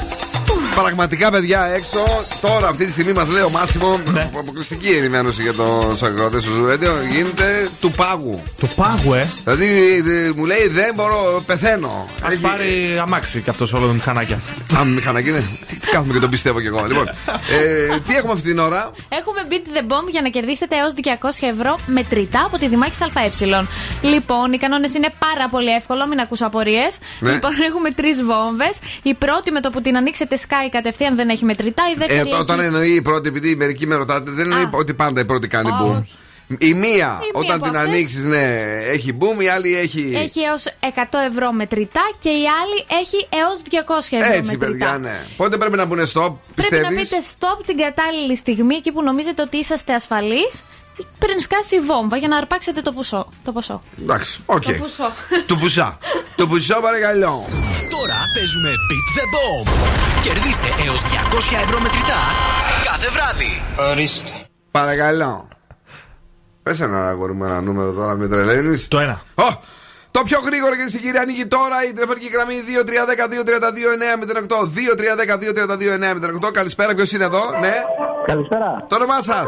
[0.75, 1.99] Πραγματικά, παιδιά, έξω
[2.41, 4.31] τώρα αυτή τη στιγμή μας λέει ο Μάσιμο Ναι.
[4.39, 8.43] αποκλειστική ενημέρωση για το Σακρότε στο Zoo Radio γίνεται του πάγου.
[8.61, 9.29] Το πάγου, ε.
[9.45, 12.09] Δηλαδή ε, μου λέει δεν μπορώ, πεθαίνω.
[12.23, 14.41] Α πάρει αμάξι και αυτός όλο με μηχανάκια.
[14.79, 15.45] Α, μηχανάκι είναι.
[15.69, 16.85] Τι Κάθομαι και τον πιστεύω κι εγώ.
[16.87, 20.93] Λοιπόν, ε, τι έχουμε αυτή την ώρα; Έχουμε beat the bomb για να κερδίσετε έως
[20.97, 23.31] 200 ευρώ μετρητά από τη Δημάκη ΑΕ.
[24.03, 26.99] Λοιπόν, οι κανόνες είναι πάρα πολύ εύκολο, μην ακούσω απορίες.
[27.21, 27.33] Ναι.
[27.33, 28.79] Λοιπόν, έχουμε τρεις βόμβες.
[29.03, 31.83] Η πρώτη με το που την ανοίξετε σκάει κατευθείαν δεν έχει μετρητά.
[31.89, 32.29] Η Ε, δεύτερη.
[32.31, 32.41] έχει...
[32.41, 35.69] όταν εννοεί η πρώτη, επειδή μερικοί με ρωτάτε, δεν εννοεί ότι πάντα η πρώτη κάνει
[35.69, 35.95] Α, boom.
[36.01, 36.13] όχι.
[36.59, 38.55] Η μία, Η όταν μία από την αυτές- ανοίξεις, ναι,
[38.93, 40.13] έχει boom, η άλλη έχει.
[40.25, 44.67] Έχει έως 100 ευρώ μετρητά και η άλλη έχει έως 200 ευρώ Έτσι, μετρητά.
[44.67, 45.21] παιδιά, ναι.
[45.37, 49.03] Πότε πρέπει να μπουν stop, Πρέπει να πιστεύεις; πείτε stop την κατάλληλη στιγμή εκεί που
[49.03, 50.65] νομίζετε ότι είσαστε ασφαλείς
[51.19, 53.27] πριν σκάσει η βόμβα για να αρπάξετε το ποσό.
[53.43, 53.83] Το ποσό.
[54.03, 54.63] Εντάξει, οκ.
[54.63, 55.13] Το ποσό.
[55.47, 55.99] Του πουσά.
[56.37, 57.45] Του πουσά, παρακαλώ.
[57.91, 59.69] Τώρα παίζουμε Beat the Bomb.
[60.21, 61.07] Κερδίστε έως 200
[61.65, 62.21] ευρώ μετρητά
[62.85, 63.63] κάθε βράδυ.
[63.91, 64.33] Ορίστε.
[64.71, 65.49] Παρακαλώ.
[66.63, 68.89] Πες ένα αγόρι μου ένα νούμερο τώρα, με τρελαίνεις.
[68.89, 69.21] Το ένα.
[69.35, 69.49] Ω!
[70.11, 72.55] Το πιο γρήγορο και κύριε ανοίγει τώρα η τηλεφωνική γραμμή
[74.55, 74.67] 2310-232-908.
[76.47, 76.51] 2310-232-908.
[76.53, 77.75] Καλησπέρα, ποιος είναι εδώ, ναι.
[78.27, 78.85] Καλησπέρα.
[78.89, 79.47] Το όνομά σας.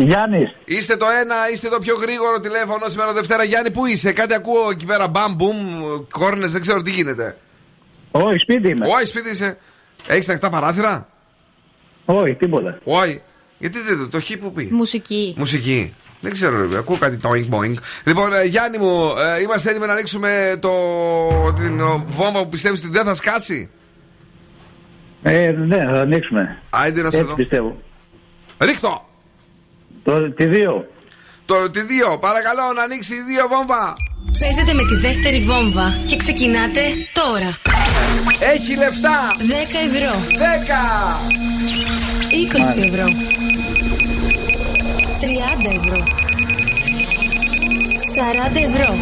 [0.00, 0.50] Γιάννης.
[0.64, 3.44] Είστε το ένα, είστε το πιο γρήγορο τηλέφωνο σήμερα Δευτέρα.
[3.44, 5.08] Γιάννη, πού είσαι, κάτι ακούω εκεί πέρα.
[5.08, 5.56] Μπαμ, μπουμ,
[6.10, 7.36] κόρνες, δεν ξέρω τι γίνεται.
[8.10, 8.86] Όχι, σπίτι είμαι.
[8.88, 9.58] Όχι, σπίτι είσαι.
[10.06, 11.08] Έχεις ανοιχτά παράθυρα;
[12.04, 12.78] Όχι, τίποτα.
[12.84, 13.20] Όχι.
[13.58, 15.34] Γιατί δεν το χ που πει; Μουσική.
[15.38, 15.94] Μουσική.
[16.20, 17.74] Δεν ξέρω, ρε, ακούω κάτι toing boing.
[18.04, 20.70] Λοιπόν, ε, Γιάννη μου, ε, είμαστε έτοιμοι να ανοίξουμε το,
[21.56, 23.70] την ο, βόμβα που πιστεύεις ότι δεν θα σκάσει;
[25.22, 26.58] Ε, ναι, θα ανοίξουμε.
[26.70, 27.34] Άιντε να σε Έτσι δω.
[27.36, 27.82] πιστεύω.
[28.58, 29.08] Ρίχτω!
[30.02, 30.86] Το, τη δύο.
[31.46, 33.96] Το, τη δύο, παρακαλώ να ανοίξει η δύο βόμβα.
[34.38, 36.80] Παίζετε με τη δεύτερη βόμβα και ξεκινάτε
[37.12, 37.58] τώρα.
[38.54, 39.36] Έχει λεφτά!
[39.38, 39.44] 10
[39.84, 40.12] ευρώ.
[40.20, 41.30] 10!
[42.78, 43.06] 20 ευρώ.
[45.20, 46.04] 30 ευρώ.
[48.52, 48.98] 40 ευρώ.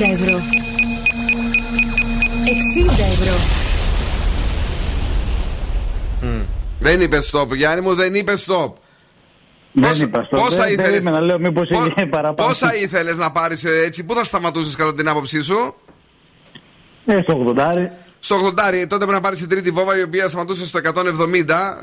[0.00, 0.36] 50 ευρώ.
[2.44, 3.36] 60 ευρώ.
[6.80, 8.72] Δεν είπε stop, Γιάννη μου, δεν είπε stop.
[9.72, 12.48] Δεν είπα στο πόσα δεν ήθελες- περίμενα, λέω μήπως Πό- είναι παραπάνω.
[12.48, 15.74] Πόσα ήθελες να πάρεις έτσι, πού θα σταματούσες κατά την άποψή σου;
[17.06, 17.90] Ε, στο 80.
[18.22, 21.78] Στο 80, τότε πρέπει να πάρεις την τρίτη βόμβα η οποία σταματούσε στο 170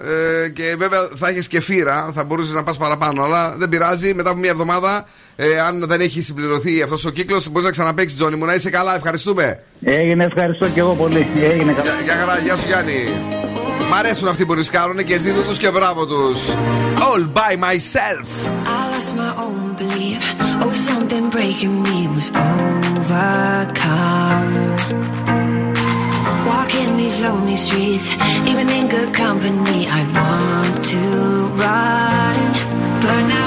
[0.45, 3.23] ε, και βέβαια θα έχεις και φύρα, θα μπορούσες να πας παραπάνω.
[3.23, 7.49] Αλλά δεν πειράζει, μετά από μια εβδομάδα, ε, αν δεν έχει συμπληρωθεί αυτός ο κύκλος,
[7.49, 8.45] μπορείς να ξαναπέξει, Τζόνι μου.
[8.45, 9.63] Να είσαι καλά, ευχαριστούμε.
[9.83, 11.27] Έγινε, ευχαριστώ και εγώ πολύ.
[11.41, 12.01] Έγινε καλά.
[12.03, 13.03] Γεια χαρά, γεια σου Γιάννη.
[13.89, 16.35] Μ' αρέσουν αυτοί που ρισκάρουν και ζήτω του και μπράβο του.
[16.99, 18.27] All by myself.
[18.65, 20.21] I lost my own belief.
[20.63, 24.53] Oh, something breaking me was overcome.
[26.51, 28.07] Walking these lonely streets,
[28.51, 31.03] even in good company, I want to
[31.63, 32.39] run.
[33.03, 33.46] But now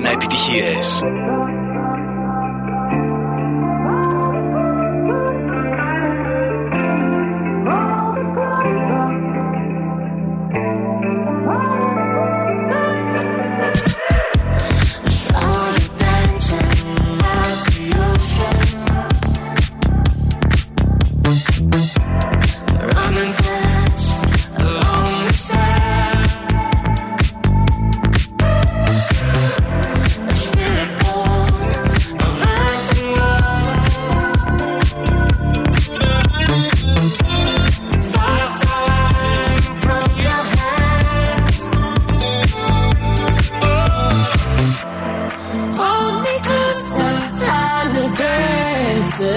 [49.21, 49.29] Count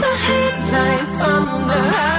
[0.00, 2.15] the headlights on the high.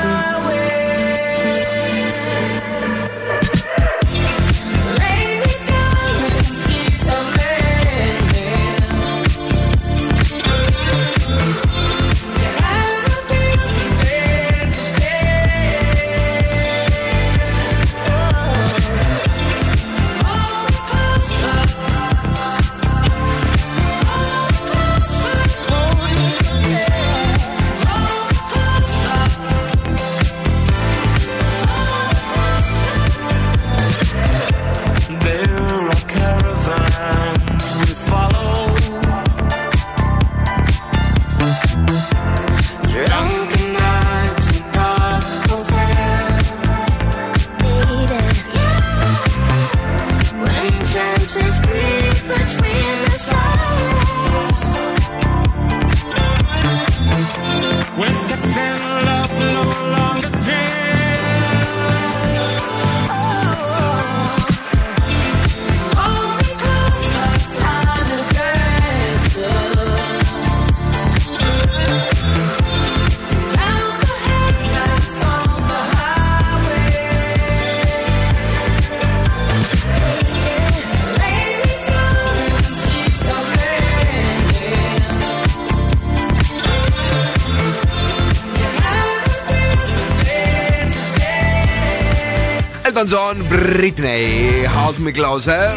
[92.97, 95.69] Elton John, Britney, Hold Me Closer.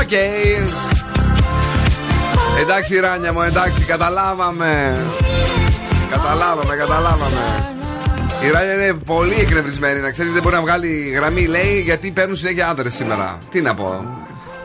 [0.00, 0.12] Ok.
[2.60, 4.98] Εντάξει, Ράνια μου, εντάξει, καταλάβαμε.
[6.10, 7.72] Καταλάβαμε, καταλάβαμε.
[8.46, 12.36] Η Ράνια είναι πολύ εκνευρισμένη, να ξέρεις, δεν μπορεί να βγάλει γραμμή, λέει, γιατί παίρνουν
[12.36, 13.38] συνέχεια άντρες σήμερα.
[13.48, 14.04] Τι να πω.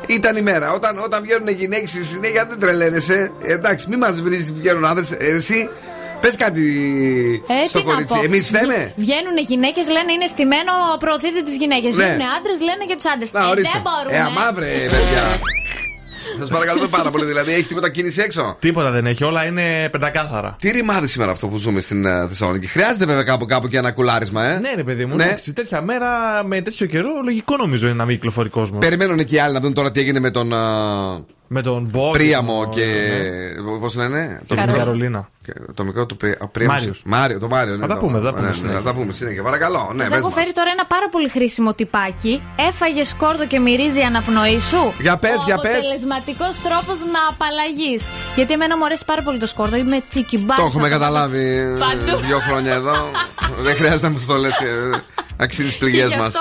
[0.06, 0.72] Ήταν η μέρα.
[0.72, 3.32] Όταν, όταν βγαίνουν γυναίκες στη συνέχεια δεν τρελαίνεσαι.
[3.42, 5.04] Ε, εντάξει, μην μας βρεις βγαίνουν άντρες.
[5.18, 5.70] Εσύ
[6.26, 6.66] πες κάτι
[7.64, 8.14] Ε, στο τι να κορίτσι.
[8.18, 8.24] πω.
[8.30, 8.80] Εμεί φταίμε.
[9.04, 10.74] Βγαίνουν γυναίκες, λένε είναι στημένο,
[11.04, 11.92] προωθείτε τι γυναίκες.
[11.94, 12.04] Ναι.
[12.04, 13.30] Βγαίνουν άντρες, λένε για τους άντρες.
[13.36, 13.70] Να, ορίστε.
[13.74, 14.12] δεν μπορούν.
[14.18, 15.24] Ε, αμαύρε, παιδιά.
[16.40, 17.26] Σας παρακαλούμε πάρα πολύ.
[17.26, 20.56] Δηλαδή, έχει τίποτα κίνηση έξω; Τίποτα δεν έχει, όλα είναι πεντακάθαρα.
[20.60, 22.68] Τι ρημάδι σήμερα αυτό που ζούμε στην ε, Θεσσαλονίκη.
[22.68, 25.24] Χρειάζεται βέβαια κάπου, κάπου και ένα κουλάρισμα, ε; Ναι, ρε παιδί μου, Ναι.
[25.24, 26.10] εντάξει, τέτοια μέρα
[26.46, 28.80] με τέτοιο καιρό, λογικό νομίζω είναι να μην κυκλοφορεί κόσμος.
[28.80, 30.54] Περιμένουν και οι άλλοι να δουν τώρα τι έγινε με τον.
[30.54, 30.60] α,
[31.48, 32.12] Με τον Μπόγκ.
[32.14, 32.86] Πρίαμο και.
[33.80, 34.72] Πώς λένε, το Καρολίνα.
[34.78, 35.28] μικρό, Καρολίνα.
[35.46, 36.76] και το μικρό του Πρί- α, Πρίαμος.
[36.78, 37.02] Μάριος.
[37.06, 37.74] Μάριο, το Μάριο.
[37.76, 38.78] ναι, Θα τα το- πούμε, θα τα ναι, πούμε ναι, συνέχεια.
[38.78, 39.44] Θα τα πούμε συνέχεια.
[39.44, 39.90] Παρακαλώ.
[39.94, 40.36] Ναι, Σας πες έχω μας.
[40.38, 42.42] φέρει τώρα ένα πάρα πολύ χρήσιμο τυπάκι.
[42.70, 44.94] Έφαγε σκόρδο και μυρίζει η αναπνοή σου.
[45.02, 45.72] Για πες, Ο για πες.
[45.72, 48.04] αποτελεσματικός τρόπος να απαλλαγείς.
[48.36, 49.76] Γιατί εμένα μου αρέσει πάρα πολύ το σκόρδο.
[49.76, 50.62] Είμαι τσικιμπάσα.
[50.62, 52.18] Το έχουμε καταλάβει Παντού.
[52.26, 52.96] δύο χρόνια εδώ.
[53.66, 54.68] Δεν χρειάζεται να μου το λες και
[55.38, 56.34] αξίζει τι πληγές Και γι' μας.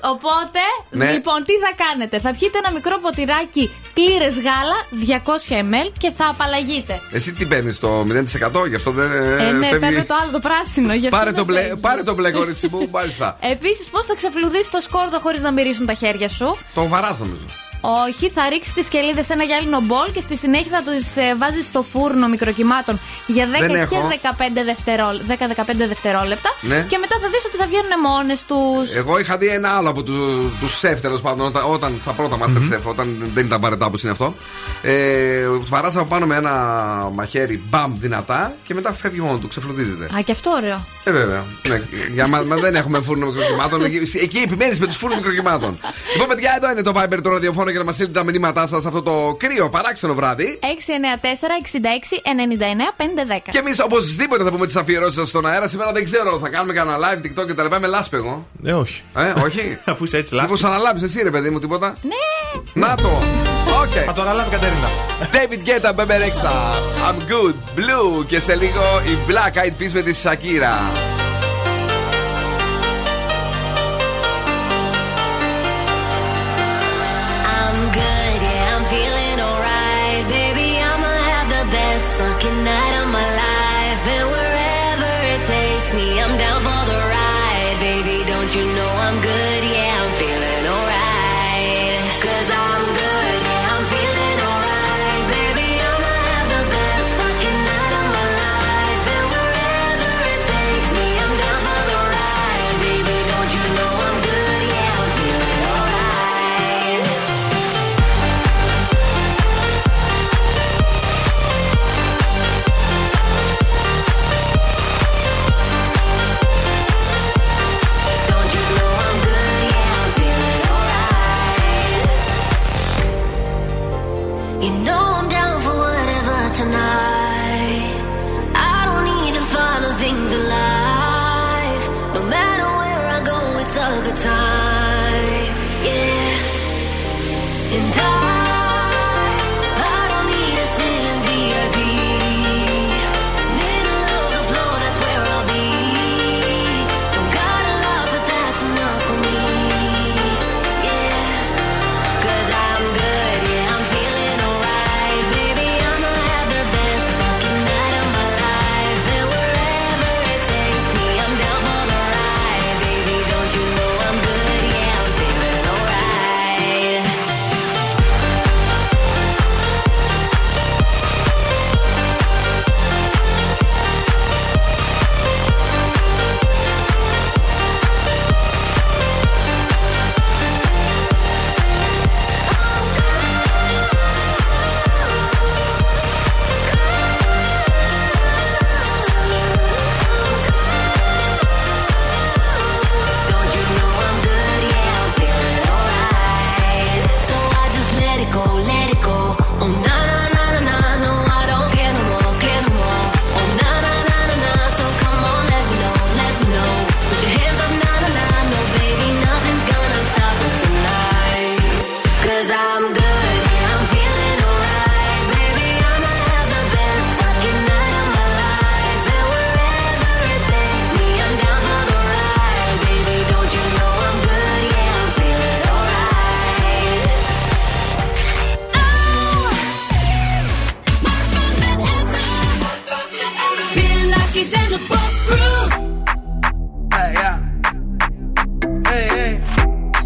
[0.00, 0.08] Αυτό.
[0.10, 0.60] Οπότε,
[0.90, 1.10] Ναι.
[1.12, 6.26] λοιπόν, τι θα κάνετε; Θα πιείτε ένα μικρό ποτηράκι πλήρες γάλα, 200 ml και θα
[6.28, 7.00] απαλλαγείτε.
[7.12, 9.10] Εσύ τι παίρνεις το 0% γι' αυτό δεν.
[9.12, 9.78] Ε, ναι, φεύγει.
[9.78, 10.92] παίρνω το άλλο το πράσινο.
[10.94, 11.80] γι' αυτό Πάρε δεν το, μπλε, φεύγει.
[11.80, 13.36] πάρε το μπλε, κορίτσι μου, μάλιστα.
[13.40, 17.44] Επίσης, πώς θα ξεφλουδίσει το σκόρδο χωρίς να μυρίσουν τα χέρια σου; Το βαράς νομίζω.
[17.80, 21.06] Όχι, θα ρίξει τις κελίδες σε ένα γυάλινο μπολ και στη συνέχεια θα τις
[21.38, 24.08] βάζεις στο φούρνο μικροκυμάτων για 10 Δεν και έχω.
[24.08, 26.50] 15 δευτερόλε- 10-15 δευτερόλεπτα.
[26.60, 26.84] Ναι.
[26.88, 28.94] Και μετά θα δεις ότι θα βγαίνουν μόνες τους.
[28.96, 30.16] Εγώ είχα δει ένα άλλο από τους
[30.60, 33.96] τους σεφ τέλος πάντων όταν, όταν στα πρώτα Master Chef, όταν δεν ήταν παρετά όπω
[34.02, 34.34] είναι αυτό.
[34.82, 36.52] Ε, του βαράς από πάνω με ένα
[37.14, 40.04] μαχαίρι μπαμ δυνατά και μετά φεύγει μόνο του, ξεφλουδίζεται.
[40.04, 40.86] Α, και αυτό ωραίο.
[41.04, 41.44] Ε, βέβαια.
[41.68, 41.82] Ναι,
[42.12, 43.84] για μα, μα δεν έχουμε φούρνο μικροκυμάτων.
[43.84, 45.78] Εκεί- Εκεί επιμένεις με τους φούρνους μικροκυμάτων.
[46.12, 47.28] λοιπόν, παιδιά, εδώ είναι το Viber του
[47.68, 50.58] ραδιοφώνου για να μας στείλετε τα μηνύματά σας αυτό το κρύο παράξενο βράδυ.
[50.62, 50.66] 694-66-99-510.
[53.50, 55.68] Και εμείς οπωσδήποτε θα πούμε τις αφιερώσεις σας στον αέρα.
[55.68, 57.80] Σήμερα δεν ξέρω, θα κάνουμε κανένα live, TikTok και τα λοιπά.
[57.80, 58.46] Με λάσπεγο.
[58.64, 59.02] Ε, όχι.
[59.16, 59.78] Ε, όχι.
[59.92, 60.46] Αφού είσαι έτσι λάθο.
[60.46, 62.14] Μήπως αναλάβεις εσύ, ρε παιδί μου, τίποτα; Ναι.
[62.86, 63.08] Να το.
[63.82, 63.92] Οκ.
[64.06, 64.88] Θα το αναλάβει η Κατερίνα.
[65.32, 66.52] David Guetta, Bebe Rexha.
[67.08, 67.54] I'm good.
[67.78, 68.24] Blue.
[68.26, 70.74] Και σε λίγο η Black Eyed Peas με τη Shakira.
[82.38, 84.37] looking at all my life.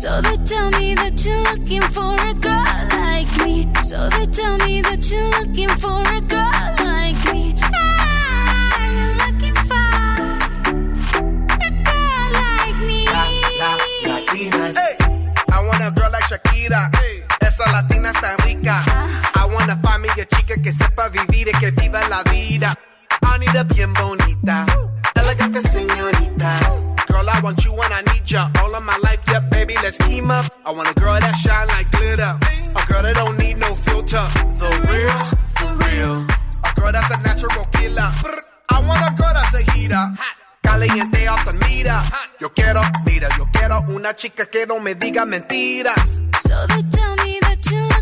[0.02, 3.70] So they tell me that you're looking for a girl like me.
[3.84, 7.54] So they tell me that you're looking for a girl like me.
[7.62, 9.78] Ah, you're looking for
[11.54, 13.06] a girl like me.
[14.02, 14.74] Latinas.
[14.74, 14.96] Hey,
[15.52, 16.90] I want a girl like Shakira.
[17.40, 18.82] Esa latina está rica.
[19.38, 22.74] I wanna find me a chica que sepa vivir y que viva la vida.
[23.22, 24.66] I need a bien bonita,
[25.14, 26.58] elegante señorita.
[27.06, 28.50] Girl, I want you when I need ya.
[28.62, 29.41] All of my life, yeah,
[29.73, 30.47] baby, let's team up.
[30.65, 32.39] I want a girl that shine like glitter.
[32.77, 34.27] A girl that don't need no filter.
[34.61, 35.19] The real,
[35.59, 36.27] for real.
[36.65, 38.11] A girl that's a natural killer.
[38.69, 40.05] I want a girl that's a heater.
[40.62, 42.01] Caliente off the meter.
[42.40, 46.23] Yo quiero, mira, yo quiero una chica que no me diga mentiras.
[46.40, 48.01] So they tell me that you're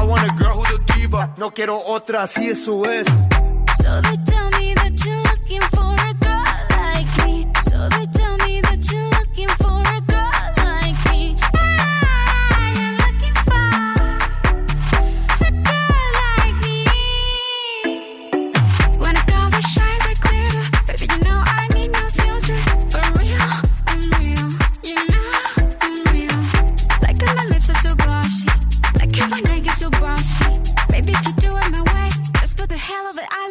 [0.00, 1.34] I want a girl who's a diva.
[1.36, 3.06] No quiero otra, así eso es.
[3.82, 7.46] So they tell me that you're looking for a girl like me.
[7.60, 8.06] So they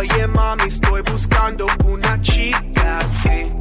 [0.00, 3.59] Oye mami, estoy buscando una chica, sí.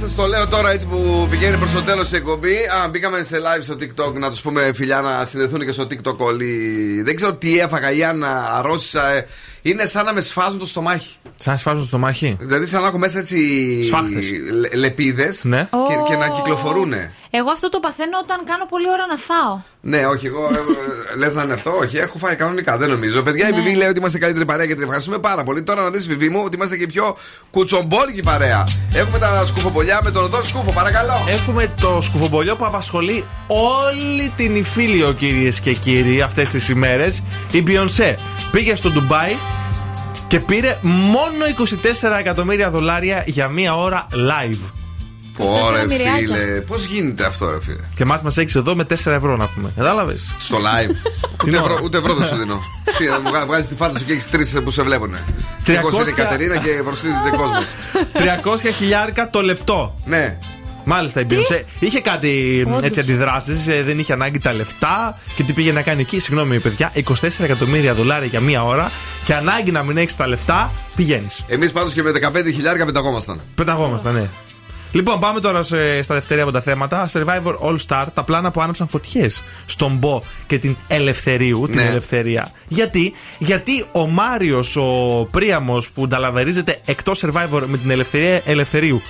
[0.00, 2.54] Σας το λέω τώρα έτσι που πηγαίνει προς το τέλος η εκπομπή.
[2.54, 6.16] Α, μπήκαμε σε live στο TikTok να τους πούμε φιλιά να συνδεθούν και στο TikTok
[6.16, 6.46] όλοι.
[7.04, 8.24] Δεν ξέρω τι έφαγα ή αν
[8.58, 9.06] αρρώστησα.
[9.06, 9.26] ε.
[9.62, 11.14] Είναι σαν να με σφάζουν το στομάχι.
[11.36, 12.36] Σαν να σφάζουν στο μάχη.
[12.40, 13.38] Δηλαδή, σαν να έχω μέσα έτσι.
[13.84, 14.26] Σφάχτες.
[14.74, 15.68] Λεπίδες Ναι.
[15.88, 16.42] και, και να Ω.
[17.30, 17.38] κυκλοφορούνε.
[17.40, 19.60] Εγώ αυτό το παθαίνω όταν κάνω πολλή ώρα να φάω.
[19.80, 20.50] Ναι, όχι, εγώ.
[21.16, 21.96] Λες να είναι αυτό, όχι.
[21.96, 23.22] Έχω φάει κανονικά, δεν νομίζω.
[23.22, 25.62] Παιδιά, η Βιβί λέει ότι είμαστε καλύτερη παρέα και την ευχαριστούμε πάρα πολύ.
[25.62, 27.16] Τώρα να δεις, Βιβί μου, ότι είμαστε και πιο
[27.50, 28.64] κουτσομπόλικη παρέα.
[28.94, 31.24] Έχουμε τα σκουφοπολιά με τον οδό σκούφο, παρακαλώ.
[31.28, 37.22] Έχουμε το σκουφομπολιό που απασχολεί όλη την Ιφίλιο, κυρίες και κύριοι, αυτές τις ημέρες.
[37.52, 38.14] Η Beyoncé
[38.52, 39.32] πήγε στο Ντουμπάι
[40.28, 41.44] και πήρε μόνο
[42.02, 44.79] 24 εκατομμύρια δολάρια για μία ώρα live.
[45.38, 46.36] Ωραία, μοιριάκια.
[46.36, 46.60] φίλε.
[46.60, 49.72] Πώς γίνεται αυτό, ρε φίλε; Και εμάς μας έχεις εδώ με 4 ευρώ να πούμε.
[49.76, 50.90] Κατάλαβες; Στο live.
[51.46, 52.60] ούτε, ευρώ, ούτε ευρώ δεν σου δίνω.
[52.98, 55.14] Τι, να μου βγάζεις τη φάτσα σου και έχεις τρεις που σε βλέπουν.
[55.14, 57.64] 300 είναι η Κατερίνα και προστίθεται κόσμος.
[58.68, 59.94] 300 χιλιάρικα το λεπτό.
[60.04, 60.38] Ναι.
[60.84, 62.82] Μάλιστα η Beyoncé είχε κάτι Όντως.
[62.82, 66.18] έτσι αντιδράσεις, δεν είχε ανάγκη τα λεφτά και τι πήγε να κάνει εκεί.
[66.18, 68.90] Συγγνώμη, παιδιά, 24 εκατομμύρια δολάρια για μία ώρα
[69.24, 71.44] και ανάγκη να μην έχεις τα λεφτά, πηγαίνεις.
[71.46, 73.40] Εμείς πάντως και με 15 χιλιάρικα πεταγόμασταν.
[73.54, 74.28] Πεταγόμαστε, ναι.
[74.92, 77.08] Λοιπόν, πάμε τώρα σε- στα δευτερία από τα θέματα.
[77.12, 81.88] Survivor All Star, τα πλάνα που άναψαν φωτιές στον Μπο και την Ελευθερίου, την Ναι.
[81.88, 82.50] Ελευθερία.
[82.68, 89.00] Γιατί, Γιατί ο Μάριος, ο Πρίαμος που νταλαβερίζεται εκτός Survivor με την Ελευθερία Ελευθερίου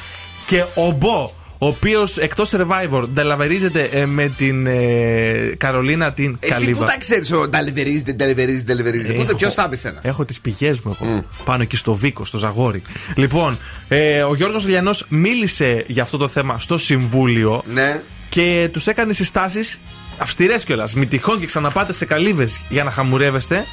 [0.47, 1.31] και ο Μπο,
[1.63, 6.79] ο οποίος εκτός Survivor νταλαβερίζεται ε, με την ε, Καρολίνα την Εσύ Καλύβα.
[6.79, 9.13] που τα ξέρεις, ο Νταλιβερίζεται, Νταλιβερίζεται, Νταλιβερίζεται.
[9.13, 11.25] Πότε Έχω- ποιος τα έπεισε ένα; Έχω τις πηγές μου εγώ.
[11.45, 12.83] Πάνω εκεί στο Βίκο, στο Ζαγόρι.
[13.17, 13.59] Λοιπόν,
[13.89, 18.03] ε, ο Γιώργος Λιανός μίλησε για αυτό το θέμα στο Συμβούλιο Ναι.
[18.29, 19.81] και τους έκανε συστάσεις
[20.19, 20.95] αυστηρές κιόλας.
[20.95, 23.65] Μη τυχόν και ξαναπάτε σε καλύβες για να χαμουρεύεστε.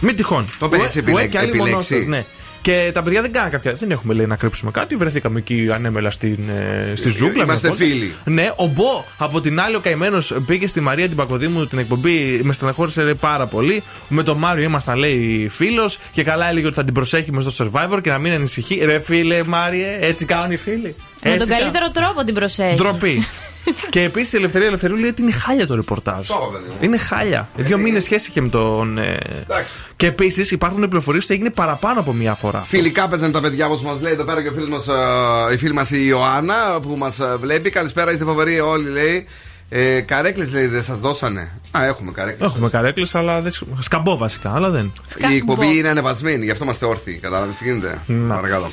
[0.00, 0.48] Μη τυχόν.
[0.58, 1.70] Το παιδί έτσι Ουέ- ουέ επιλέξει- και άλλοι επιλέξει.
[1.72, 2.24] μονόστας, ναι.
[2.64, 3.74] Και τα παιδιά δεν κάναν κάποια.
[3.74, 4.96] Δεν έχουμε λέει να κρύψουμε κάτι.
[4.96, 7.42] Βρεθήκαμε εκεί ανέμελα στην, ε, στη ζούγκλα.
[7.44, 7.94] Είμαστε με πόδια.
[7.94, 8.14] φίλοι.
[8.24, 12.40] Ναι, ο Μπο από την άλλη ο καημένος πήγε στη Μαρία την Πακοδήμου την εκπομπή.
[12.42, 13.82] Με στεναχώρησε λέει, πάρα πολύ.
[14.08, 17.70] Με τον Μάριο ήμασταν λέει φίλος και καλά έλεγε ότι θα την προσέχει με στο
[17.72, 18.80] survivor και να μην ανησυχεί.
[18.84, 20.94] Ρε φίλε Μάριε, έτσι κάνουν οι φίλοι.
[21.24, 21.72] Με Έτσι τον κάνουν.
[21.72, 22.76] καλύτερο τρόπο την προσέχεις.
[22.78, 23.22] Ντροπή.
[23.94, 26.26] και επίσης η Ελευθερία Ελευθερίου λέει ότι είναι χάλια το ρεπορτάζ.
[26.26, 26.74] Το είπα, παιδί μου.
[26.80, 27.48] Είναι χάλια.
[27.56, 28.98] Δύο μήνες σχέση είχε με τον.
[28.98, 29.72] ε, Εντάξει.
[29.96, 32.58] Και επίσης υπάρχουν πληροφορίες ότι έγινε παραπάνω από μία φορά.
[32.58, 35.56] Φιλικά παίζανε τα παιδιά όπως μας λέει εδώ πέρα και ο φίλος μας, ε, η
[35.56, 37.70] φίλη μας η Ιωάννα που μας βλέπει.
[37.70, 39.26] Καλησπέρα, είστε φοβεροί όλοι λέει.
[39.68, 41.50] Ε, καρέκλες λέει δεν σας δώσανε.
[41.78, 42.48] Α, έχουμε καρέκλες.
[42.50, 43.52] Έχουμε καρέκλες, αλλά δεν.
[43.78, 44.92] Σκαμπό βασικά, αλλά δεν.
[45.32, 47.14] Η εκπομπή είναι ανεβασμένη, γι' αυτό είμαστε όρθιοι.
[47.14, 47.98] Κατάλαβες τι γίνεται.
[48.28, 48.70] Παρακαλώ.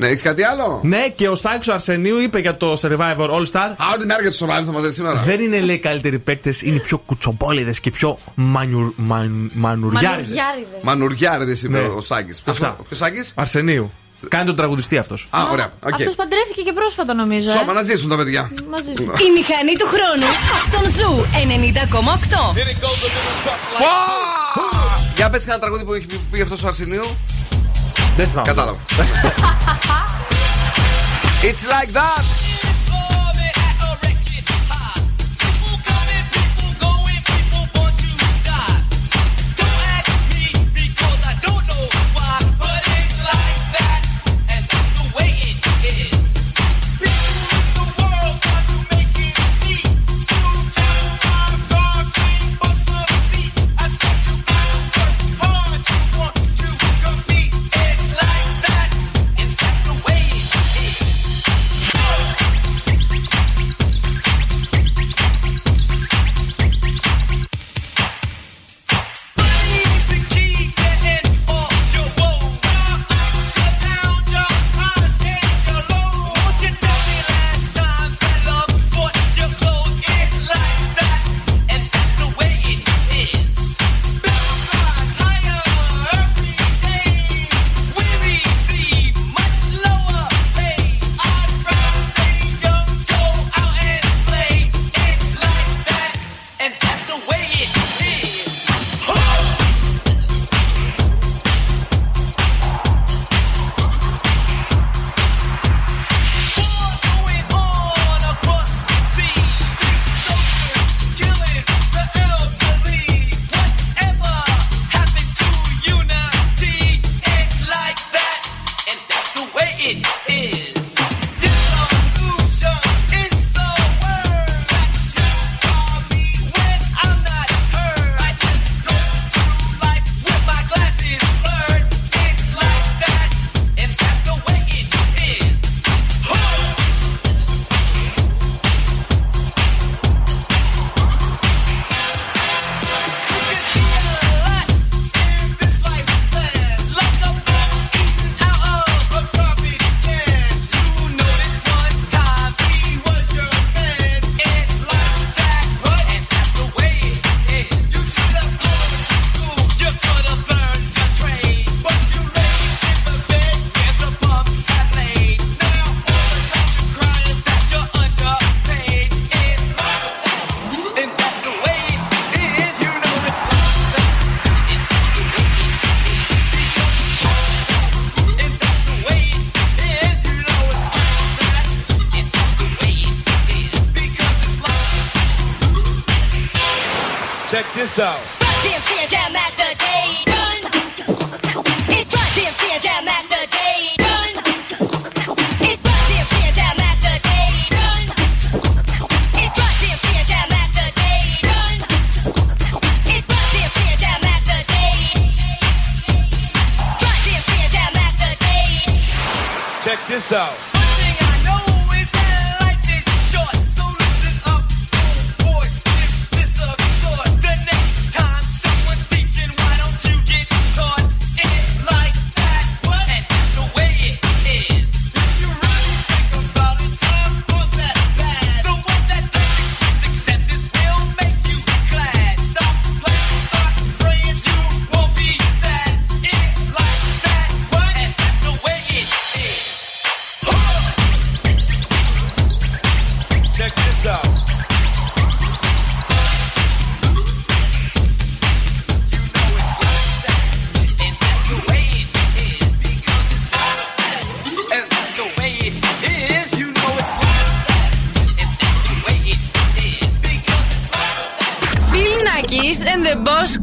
[0.00, 3.46] Ναι, έχεις κάτι άλλο; Ναι, και ο Σάκης ο Αρσενίου είπε για το Survivor All
[3.52, 3.68] Star.
[3.76, 5.14] Α, ό,τι μέρα για το Survivor θα μας δει σήμερα.
[5.26, 10.26] Δεν είναι λέει καλύτεροι παίκτες, είναι οι πιο κουτσομπόλιδες και πιο μανιουρ, μαν, μανουριάριδες.
[10.34, 10.82] Μανουριάριδες.
[10.82, 11.86] Μανουριάριδες είπε Ναι.
[11.86, 12.42] ο Σάκης.
[12.46, 12.76] Αυτά.
[12.86, 13.92] Ποιος Σάκης; Αρσενίου.
[14.28, 15.26] Κάνει τον τραγουδιστή αυτός.
[15.30, 15.72] Α, ωραία.
[15.84, 15.92] οκ.
[15.94, 17.50] Αυτός παντρεύτηκε και πρόσφατα νομίζω.
[17.50, 17.74] Σώμα Ε.
[17.74, 18.50] να ζήσουν τα παιδιά.
[18.70, 19.02] Μαζί σου.
[19.02, 20.28] Η μηχανή του χρόνου
[20.66, 22.54] στον Zoo 90,8.
[25.16, 27.04] Για πες ένα τραγούδι που έχει πει αυτός ο Αρσενίου.
[28.17, 28.47] Δεν θυμάμαι.
[28.47, 28.77] Κατάλαβα.
[31.43, 32.46] It's like that.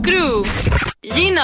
[0.05, 0.45] Κου,
[1.01, 1.43] γίνα.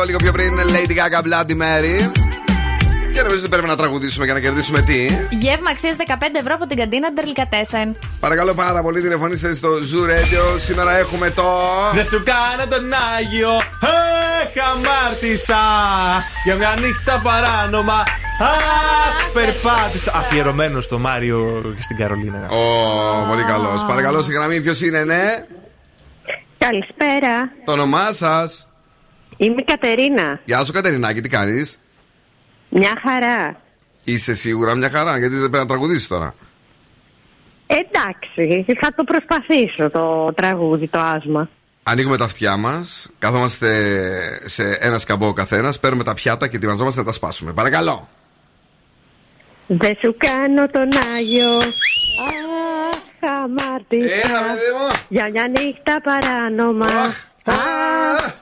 [0.00, 2.10] 8 λίγο πιο πριν Lady Gaga Bloody Mary.
[3.12, 5.06] Και νομίζω ότι πρέπει να τραγουδήσουμε για να κερδίσουμε τι.
[5.30, 7.98] Γεύμα αξίας 15 ευρώ από την καντίνα Ντερλικατέσεν.
[8.20, 10.60] Παρακαλώ πάρα πολύ, τηλεφωνήστε στο Zoo Radio.
[10.60, 11.44] Σήμερα έχουμε το.
[11.94, 13.50] Δεν σου κάνω τον Άγιο.
[13.54, 15.62] Ε, Χαμάρτησα!
[16.44, 18.02] για μια νύχτα παράνομα.
[19.32, 20.12] Περπάτησα.
[20.14, 22.48] Αφιερωμένος στο Μάριο και στην Καρολίνα.
[22.50, 23.84] Ω, πολύ καλός.
[23.84, 25.22] Παρακαλώ, σε γραμμή, ποιος είναι, ναι;
[26.58, 27.50] Καλησπέρα.
[27.64, 28.66] Το όνομά σας.
[29.42, 30.40] Είμαι η Κατερίνα.
[30.44, 31.80] Γεια σου, Κατερινάκη, τι κάνεις;
[32.68, 33.60] Μια χαρά.
[34.04, 36.34] Είσαι σίγουρα μια χαρά, γιατί δεν πρέπει να τραγουδήσεις τώρα.
[37.66, 41.48] Εντάξει, θα το προσπαθήσω το τραγούδι, το άσμα.
[41.82, 43.68] Ανοίγουμε τα αυτιά μας, καθόμαστε
[44.44, 47.52] σε ένα σκαμπό ο καθένας, παίρνουμε τα πιάτα και ετοιμαζόμαστε να τα σπάσουμε.
[47.52, 48.08] Παρακαλώ.
[49.66, 51.58] Δεν σου κάνω τον Άγιο.
[51.58, 54.56] Αχ, αμάρτησα.
[55.08, 56.86] Για μια νύχτα παράνομα.
[56.86, 57.30] Αχ,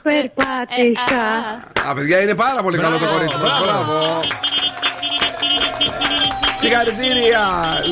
[0.03, 1.25] περπάτησα.
[1.89, 3.49] Α, παιδιά, είναι πάρα πολύ καλό το κορίτσι μα.
[3.63, 4.21] Μπράβο.
[6.61, 7.45] Συγχαρητήρια!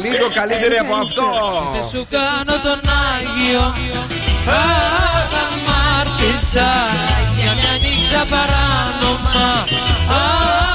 [0.04, 1.26] Λίγο καλύτερη από αυτό.
[1.72, 2.80] Δεν σου κάνω τον
[3.12, 3.64] Άγιο
[4.48, 6.70] Αχ, αμάρτησα
[7.38, 9.48] Για μια νύχτα παράνομα
[10.10, 10.67] Αχ, περπάτησα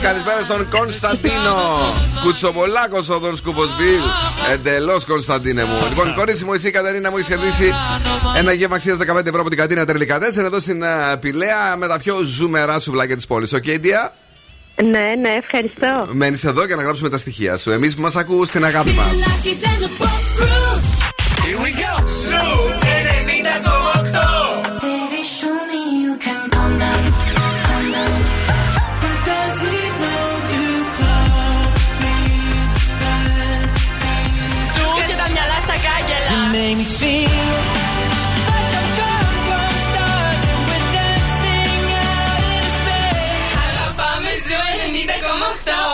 [0.00, 1.56] Καλησπέρα στον Κωνσταντίνο.
[2.22, 4.00] Κουτσομπολάκο ο Δον Σκουμποσμπίλ.
[4.52, 5.86] Εντελώς Κωνσταντίνε μου.
[5.88, 7.72] Λοιπόν, κορίτσι μου, εσύ Κατερίνα μου έχει κερδίσει
[8.36, 11.86] ένα γεύμα αξίας 15 ευρώ από την κατίνα Τερλικά 4 εδώ στην ε, Πηλαία με
[11.86, 13.52] τα πιο ζουμερά σουβλάκια της πόλης.
[13.52, 14.12] Οκ, Ντία.
[14.82, 16.08] Ναι, ναι, ευχαριστώ.
[16.12, 17.70] Μένεις εδώ για να γράψουμε τα στοιχεία σου.
[17.70, 19.06] Εμείς που μας ακούς στην αγάπη μας.
[21.46, 21.92] Here we go.
[22.28, 22.54] Zoo
[24.20, 24.25] 90,8.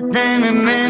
[0.00, 0.87] but then remember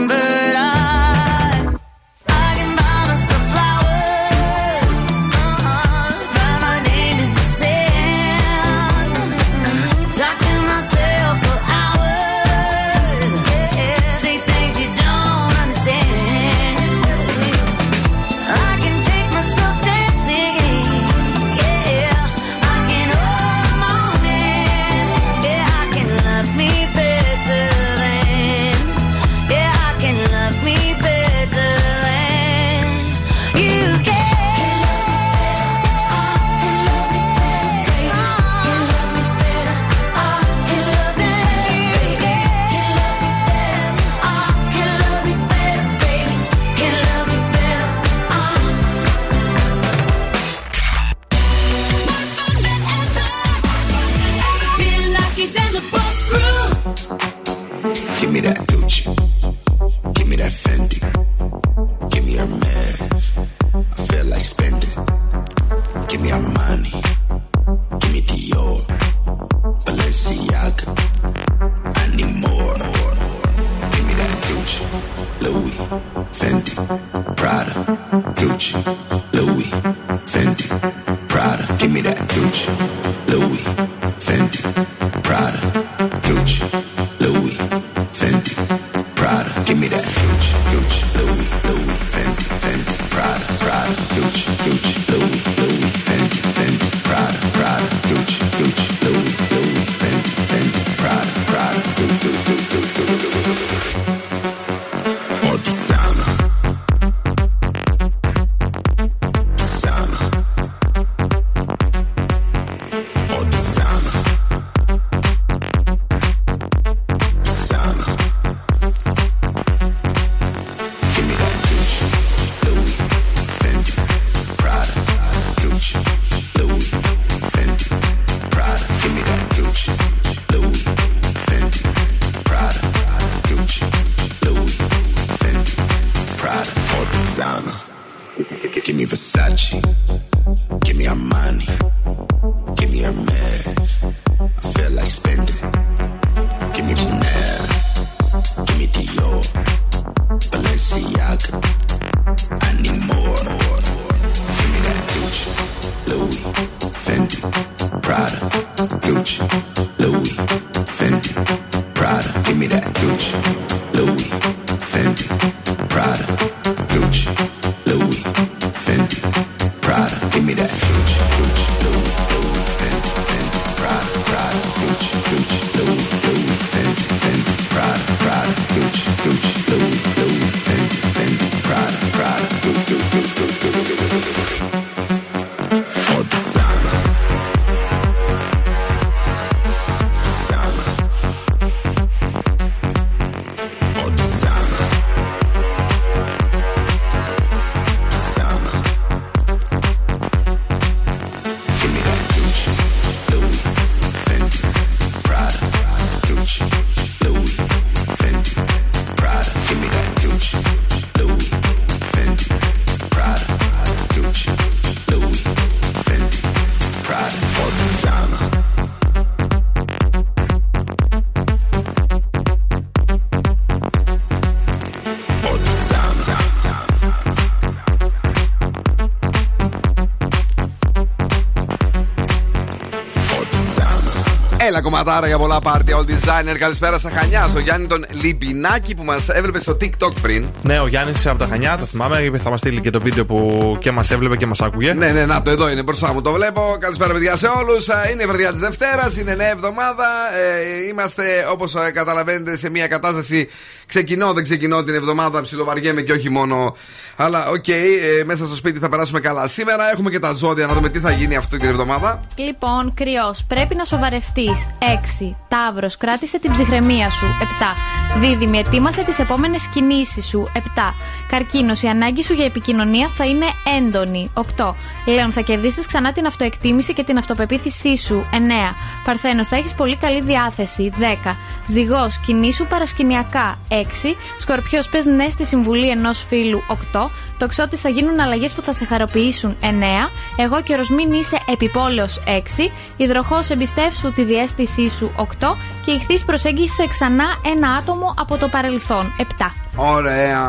[234.90, 235.92] κομματάρα για πολλά πάρτι.
[235.96, 236.56] All designer.
[236.58, 237.50] Καλησπέρα στα Χανιά.
[237.56, 240.48] Στο Γιάννη τον Λιμπινάκη που μας έβλεπε στο TikTok πριν.
[240.62, 242.30] Ναι, ο Γιάννης από τα Χανιά, θα θυμάμαι.
[242.38, 244.92] Θα μας στείλει και το βίντεο που και μας έβλεπε και μας άκουγε.
[244.92, 246.22] Ναι, ναι, να το εδώ είναι μπροστά μου.
[246.22, 246.76] Το βλέπω.
[246.80, 247.86] Καλησπέρα, παιδιά σε όλους.
[248.12, 250.06] Είναι η βραδιά της Δευτέρας, είναι νέα εβδομάδα.
[250.38, 253.48] Ε, είμαστε όπως ε, καταλαβαίνετε σε μια κατάσταση
[253.86, 256.76] ξεκινώ, δεν ξεκινώ την εβδομάδα, ψιλοβαριέμαι και όχι μόνο
[257.20, 259.48] αλλά οκ, ε, μέσα στο σπίτι θα περάσουμε καλά.
[259.48, 262.20] Σήμερα έχουμε και τα ζώδια να δούμε τι θα γίνει αυτή την εβδομάδα.
[262.34, 264.66] Λοιπόν, κρυός, πρέπει να σοβαρευτείς.
[264.78, 265.36] 6.
[265.48, 267.26] Ταύρος, κράτησε την ψυχραιμία σου.
[267.26, 267.76] 7.
[268.20, 270.50] Δίδυμη, ετοίμασε τις επόμενες κινήσεις σου.
[270.54, 270.94] 7.
[271.28, 273.46] Καρκίνος, η ανάγκη σου για επικοινωνία θα είναι
[273.76, 274.30] έντονη.
[274.56, 274.74] 8.
[275.06, 278.26] Λέων, θα κερδίσεις ξανά την αυτοεκτίμηση και την αυτοπεποίθησή σου.
[278.32, 278.74] 9.
[279.04, 280.92] Παρθένος, θα έχεις πολύ καλή διάθεση.
[280.98, 281.36] 10.
[281.66, 283.58] Ζυγός, κινήσου παρασκηνιακά.
[283.68, 284.16] 6.
[284.38, 286.62] Σκορπιός, πες ναι στη συμβουλή ενός φίλου.
[286.68, 287.10] 8.
[287.38, 289.56] Τοξότης, θα γίνουν αλλαγές που θα σε χαροποιήσουν.
[289.60, 290.10] 9.
[290.36, 292.20] Εγώ καιρο, μην είσαι επιπόλαιος.
[292.26, 292.72] 6.
[292.96, 295.12] Υδροχός, εμπιστεύσου τη διέστησή σου.
[295.16, 295.56] 8.
[295.84, 299.14] Και ηχθείς προσέγγισε ξανά ένα άτομο από το παρελθόν.
[299.18, 299.67] 7.
[299.80, 300.40] Ωραία.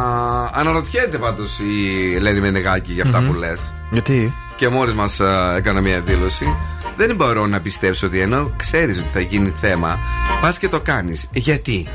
[0.53, 3.71] Αναρωτιέται πάντως η Ελένη Μενεγάκη για αυτα που λες.
[3.91, 5.19] Γιατί; Και μόλις μας
[5.57, 6.55] έκανε μια δήλωση.
[6.97, 9.99] Δεν μπορώ να πιστέψω ότι ενώ ξέρεις ότι θα γίνει θέμα,
[10.41, 11.27] πας και το κάνεις.
[11.31, 11.87] Γιατί;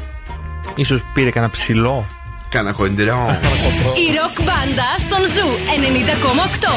[0.74, 2.06] Ίσως πήρε κανένα ψιλό.
[2.48, 3.38] Κάνα χοντρό.
[4.04, 5.48] Η ροκ μπάντα στον Zoo
[6.62, 6.68] 90,8.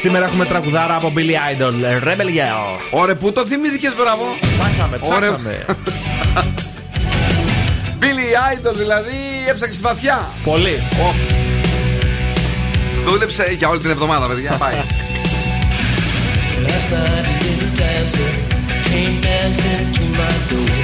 [0.00, 2.04] Σήμερα έχουμε τραγουδάρα από Billy Idol.
[2.04, 2.80] Rebel Yell.
[2.90, 4.24] Ωραία, πού το θυμήθηκες, μπράβο.
[4.58, 5.36] Ψάξαμε, Ωραία.
[5.36, 5.64] ψάξαμε.
[8.32, 9.12] Billy Idol δηλαδή
[9.48, 10.30] έψαξε βαθιά.
[10.44, 10.82] Πολύ.
[13.04, 14.50] Δούλεψε για όλη την εβδομάδα, παιδιά.
[14.50, 14.72] Πάει.
[16.66, 18.32] Last night a little dancer
[18.88, 20.78] came dancing to my door.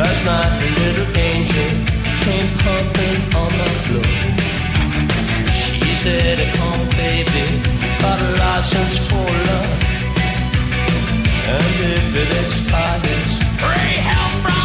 [0.00, 1.72] Last night a little angel
[2.24, 4.12] came pumping on my floor.
[5.60, 7.46] She said, "Come, baby,
[8.02, 9.78] got a license for love,
[11.54, 14.59] and if it expires, pray help from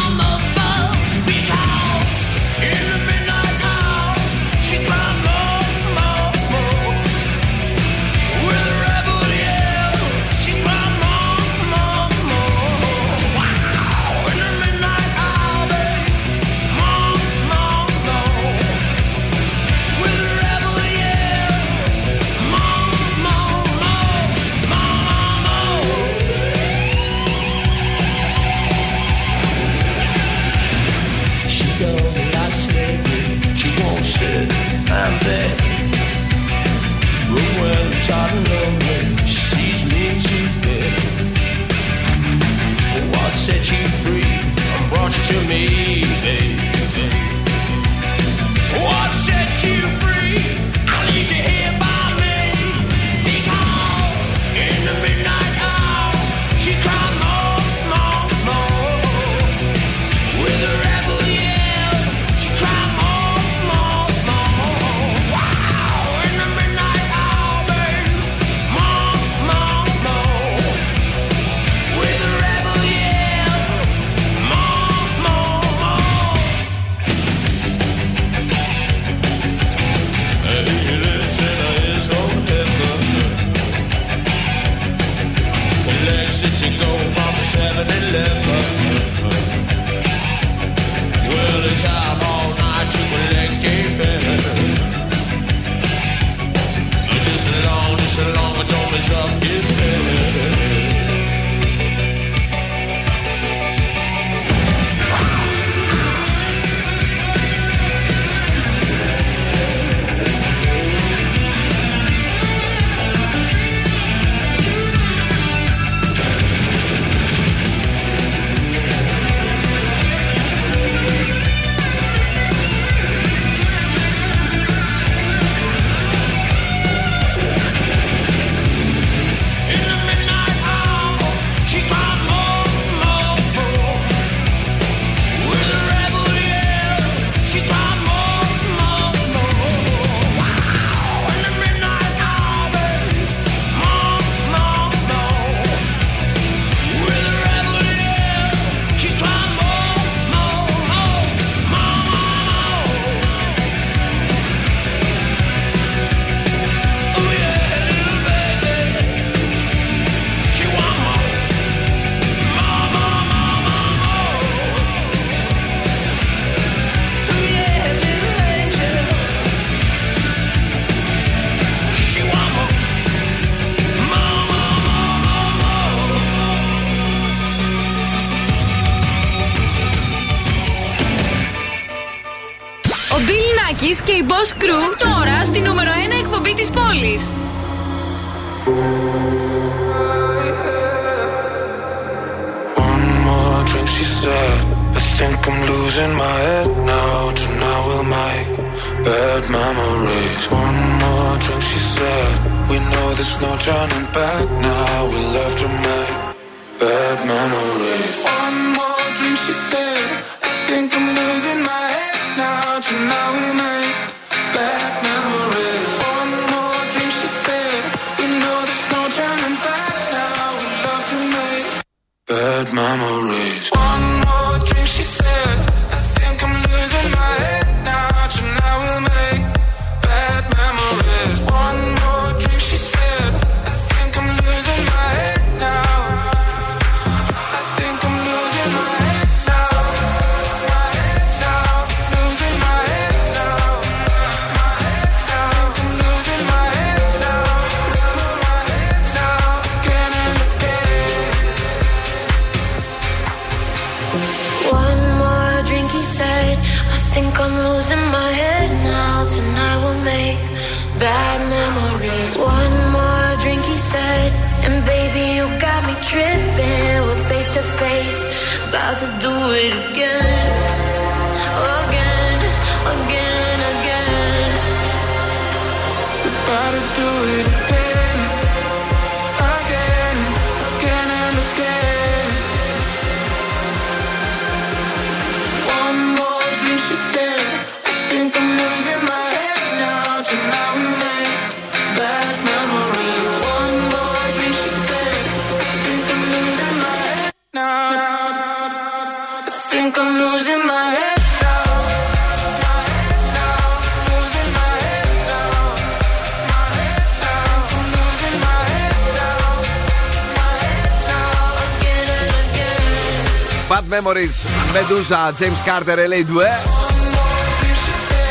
[314.06, 316.46] Memories, Medusa, James Carter, LA Due.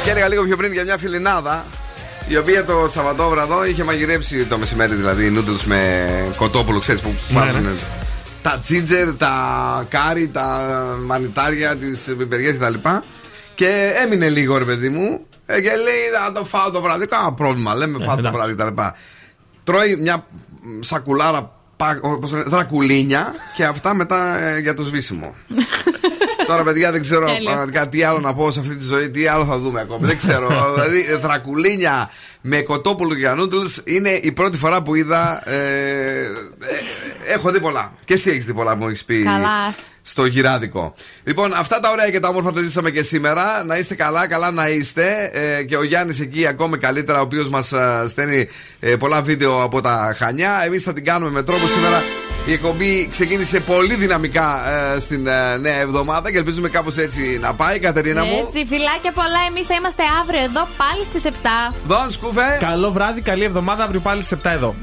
[0.04, 1.66] Και έλεγα λίγο πιο πριν για μια φιλινάδα
[2.28, 7.68] η οποία το Σαββατόβραδο είχε μαγειρέψει το μεσημέρι δηλαδή νούντλς με κοτόπουλο, ξέρεις που βάζουν
[8.42, 9.34] τα τζίτζερ, τα
[9.90, 10.76] κάρι, τα
[11.06, 12.90] μανιτάρια, τις πιπεριές κτλ.
[13.56, 17.08] Και έμεινε λίγο ρε παιδί μου ε, και λέει θα το φάω το βράδυ.
[17.08, 18.38] Κάνα πρόβλημα, λέμε φάω το εντάξει.
[18.38, 18.82] βράδυ κτλ.
[19.64, 20.26] Τρώει μια
[20.62, 25.36] μ, σακουλάρα πα- πώς το λένε, δρακουλίνια και αυτά μετά ε, για το σβήσιμο.
[26.48, 27.44] Τώρα, παιδιά, δεν ξέρω Τέλειο.
[27.44, 30.06] πραγματικά τι άλλο να πω σε αυτή τη ζωή, τι άλλο θα δούμε ακόμη.
[30.08, 30.48] δεν ξέρω.
[30.74, 32.10] δηλαδή, δρακουλίνια
[32.42, 35.50] με κοτόπουλο και νούτλς είναι η πρώτη φορά που είδα.
[35.50, 36.26] Ε, ε,
[37.28, 37.94] έχω δει πολλά.
[38.06, 39.78] Και εσύ έχεις δει πολλά που μου έχεις πει Καλάς.
[40.02, 40.94] στο γυράδικο.
[41.24, 43.64] Λοιπόν, αυτά τα ωραία και τα όμορφα τα ζήσαμε και σήμερα.
[43.66, 45.30] Να είστε καλά, καλά να είστε.
[45.34, 47.74] Ε, και ο Γιάννης εκεί ακόμη καλύτερα, ο οποίος μας
[48.08, 48.48] στέλνει
[48.80, 50.62] ε, πολλά βίντεο από τα Χανιά.
[50.66, 52.04] Εμείς θα την κάνουμε με τρόπο σήμερα.
[52.48, 54.60] Η εκπομπή ξεκίνησε πολύ δυναμικά
[54.96, 57.80] ε, στην ε, νέα εβδομάδα και ελπίζουμε κάπως έτσι να πάει.
[57.80, 58.44] Κατερίνα μου.
[58.46, 59.40] Έτσι, φιλάκια πολλά.
[59.50, 61.24] Εμείς θα είμαστε αύριο εδώ πάλι στις
[61.70, 61.74] 7.
[61.88, 62.58] Δον, σκούφε.
[62.60, 63.84] Καλό βράδυ, καλή εβδομάδα.
[63.84, 64.76] Αύριο πάλι στις 7 εδώ.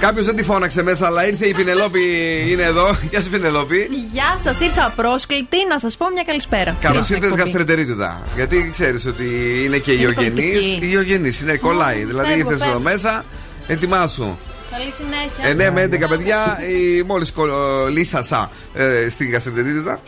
[0.00, 2.00] Κάποιος δεν τη φώναξε μέσα, αλλά ήρθε η Πινελόπη,
[2.48, 2.96] είναι εδώ.
[3.10, 3.88] Γεια σου, Πινελόπη.
[4.12, 6.76] Γεια σας, ήρθα απρόσκλητη να σας πω μια καλησπέρα.
[6.80, 7.50] Καλώς Στην ήρθες εκπομπή.
[7.50, 8.22] γαστρεντερίτιδα.
[8.34, 9.24] Γιατί ξέρεις ότι
[9.64, 10.30] είναι και Είναι ιογενή.
[10.30, 10.86] πολιτική.
[10.90, 12.04] Ιογενή, είναι κολλάει.
[12.04, 12.80] δηλαδή φεύγω, ήρθε εδώ φεύγω.
[12.80, 13.24] μέσα,
[13.66, 14.36] ετοιμάσου.
[14.70, 15.70] Καλή συνέχεια.
[15.70, 16.58] 9 με 11 παιδιά,
[16.98, 20.00] η μόλις κολλήσασα ε, στην γαστρεντερίτιδα.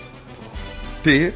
[1.03, 1.31] Τι,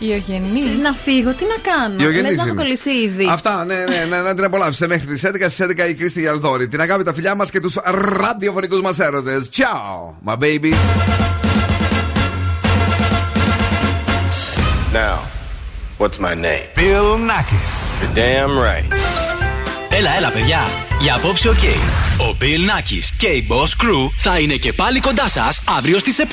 [0.00, 0.62] Ιογενή.
[0.82, 2.62] Να φύγω, τι να κάνω; Ιογενής Λες να έχω είναι.
[2.62, 3.26] κολλήσει ήδη.
[3.30, 5.48] Αυτά, ναι, ναι, ναι, να την απολαύσει μέχρι τις 11.
[5.48, 6.68] Στις 11 η Κρίστη Γιαλδόρη.
[6.68, 7.76] Την αγάπη τα φιλιά μας και τους
[8.16, 9.48] ραδιοφωνικούς μας έρωτες.
[9.56, 10.72] Ciao, my baby.
[14.92, 15.18] Now,
[15.98, 16.66] what's my name?
[16.80, 17.74] Bill Nakis.
[18.00, 18.96] You're damn right.
[19.92, 20.60] Έλα, έλα, παιδιά.
[21.00, 21.58] Για απόψε, οκ.
[22.18, 26.18] Ο Bill Nakis και η Boss Crew θα είναι και πάλι κοντά σας αύριο στις
[26.18, 26.24] 7.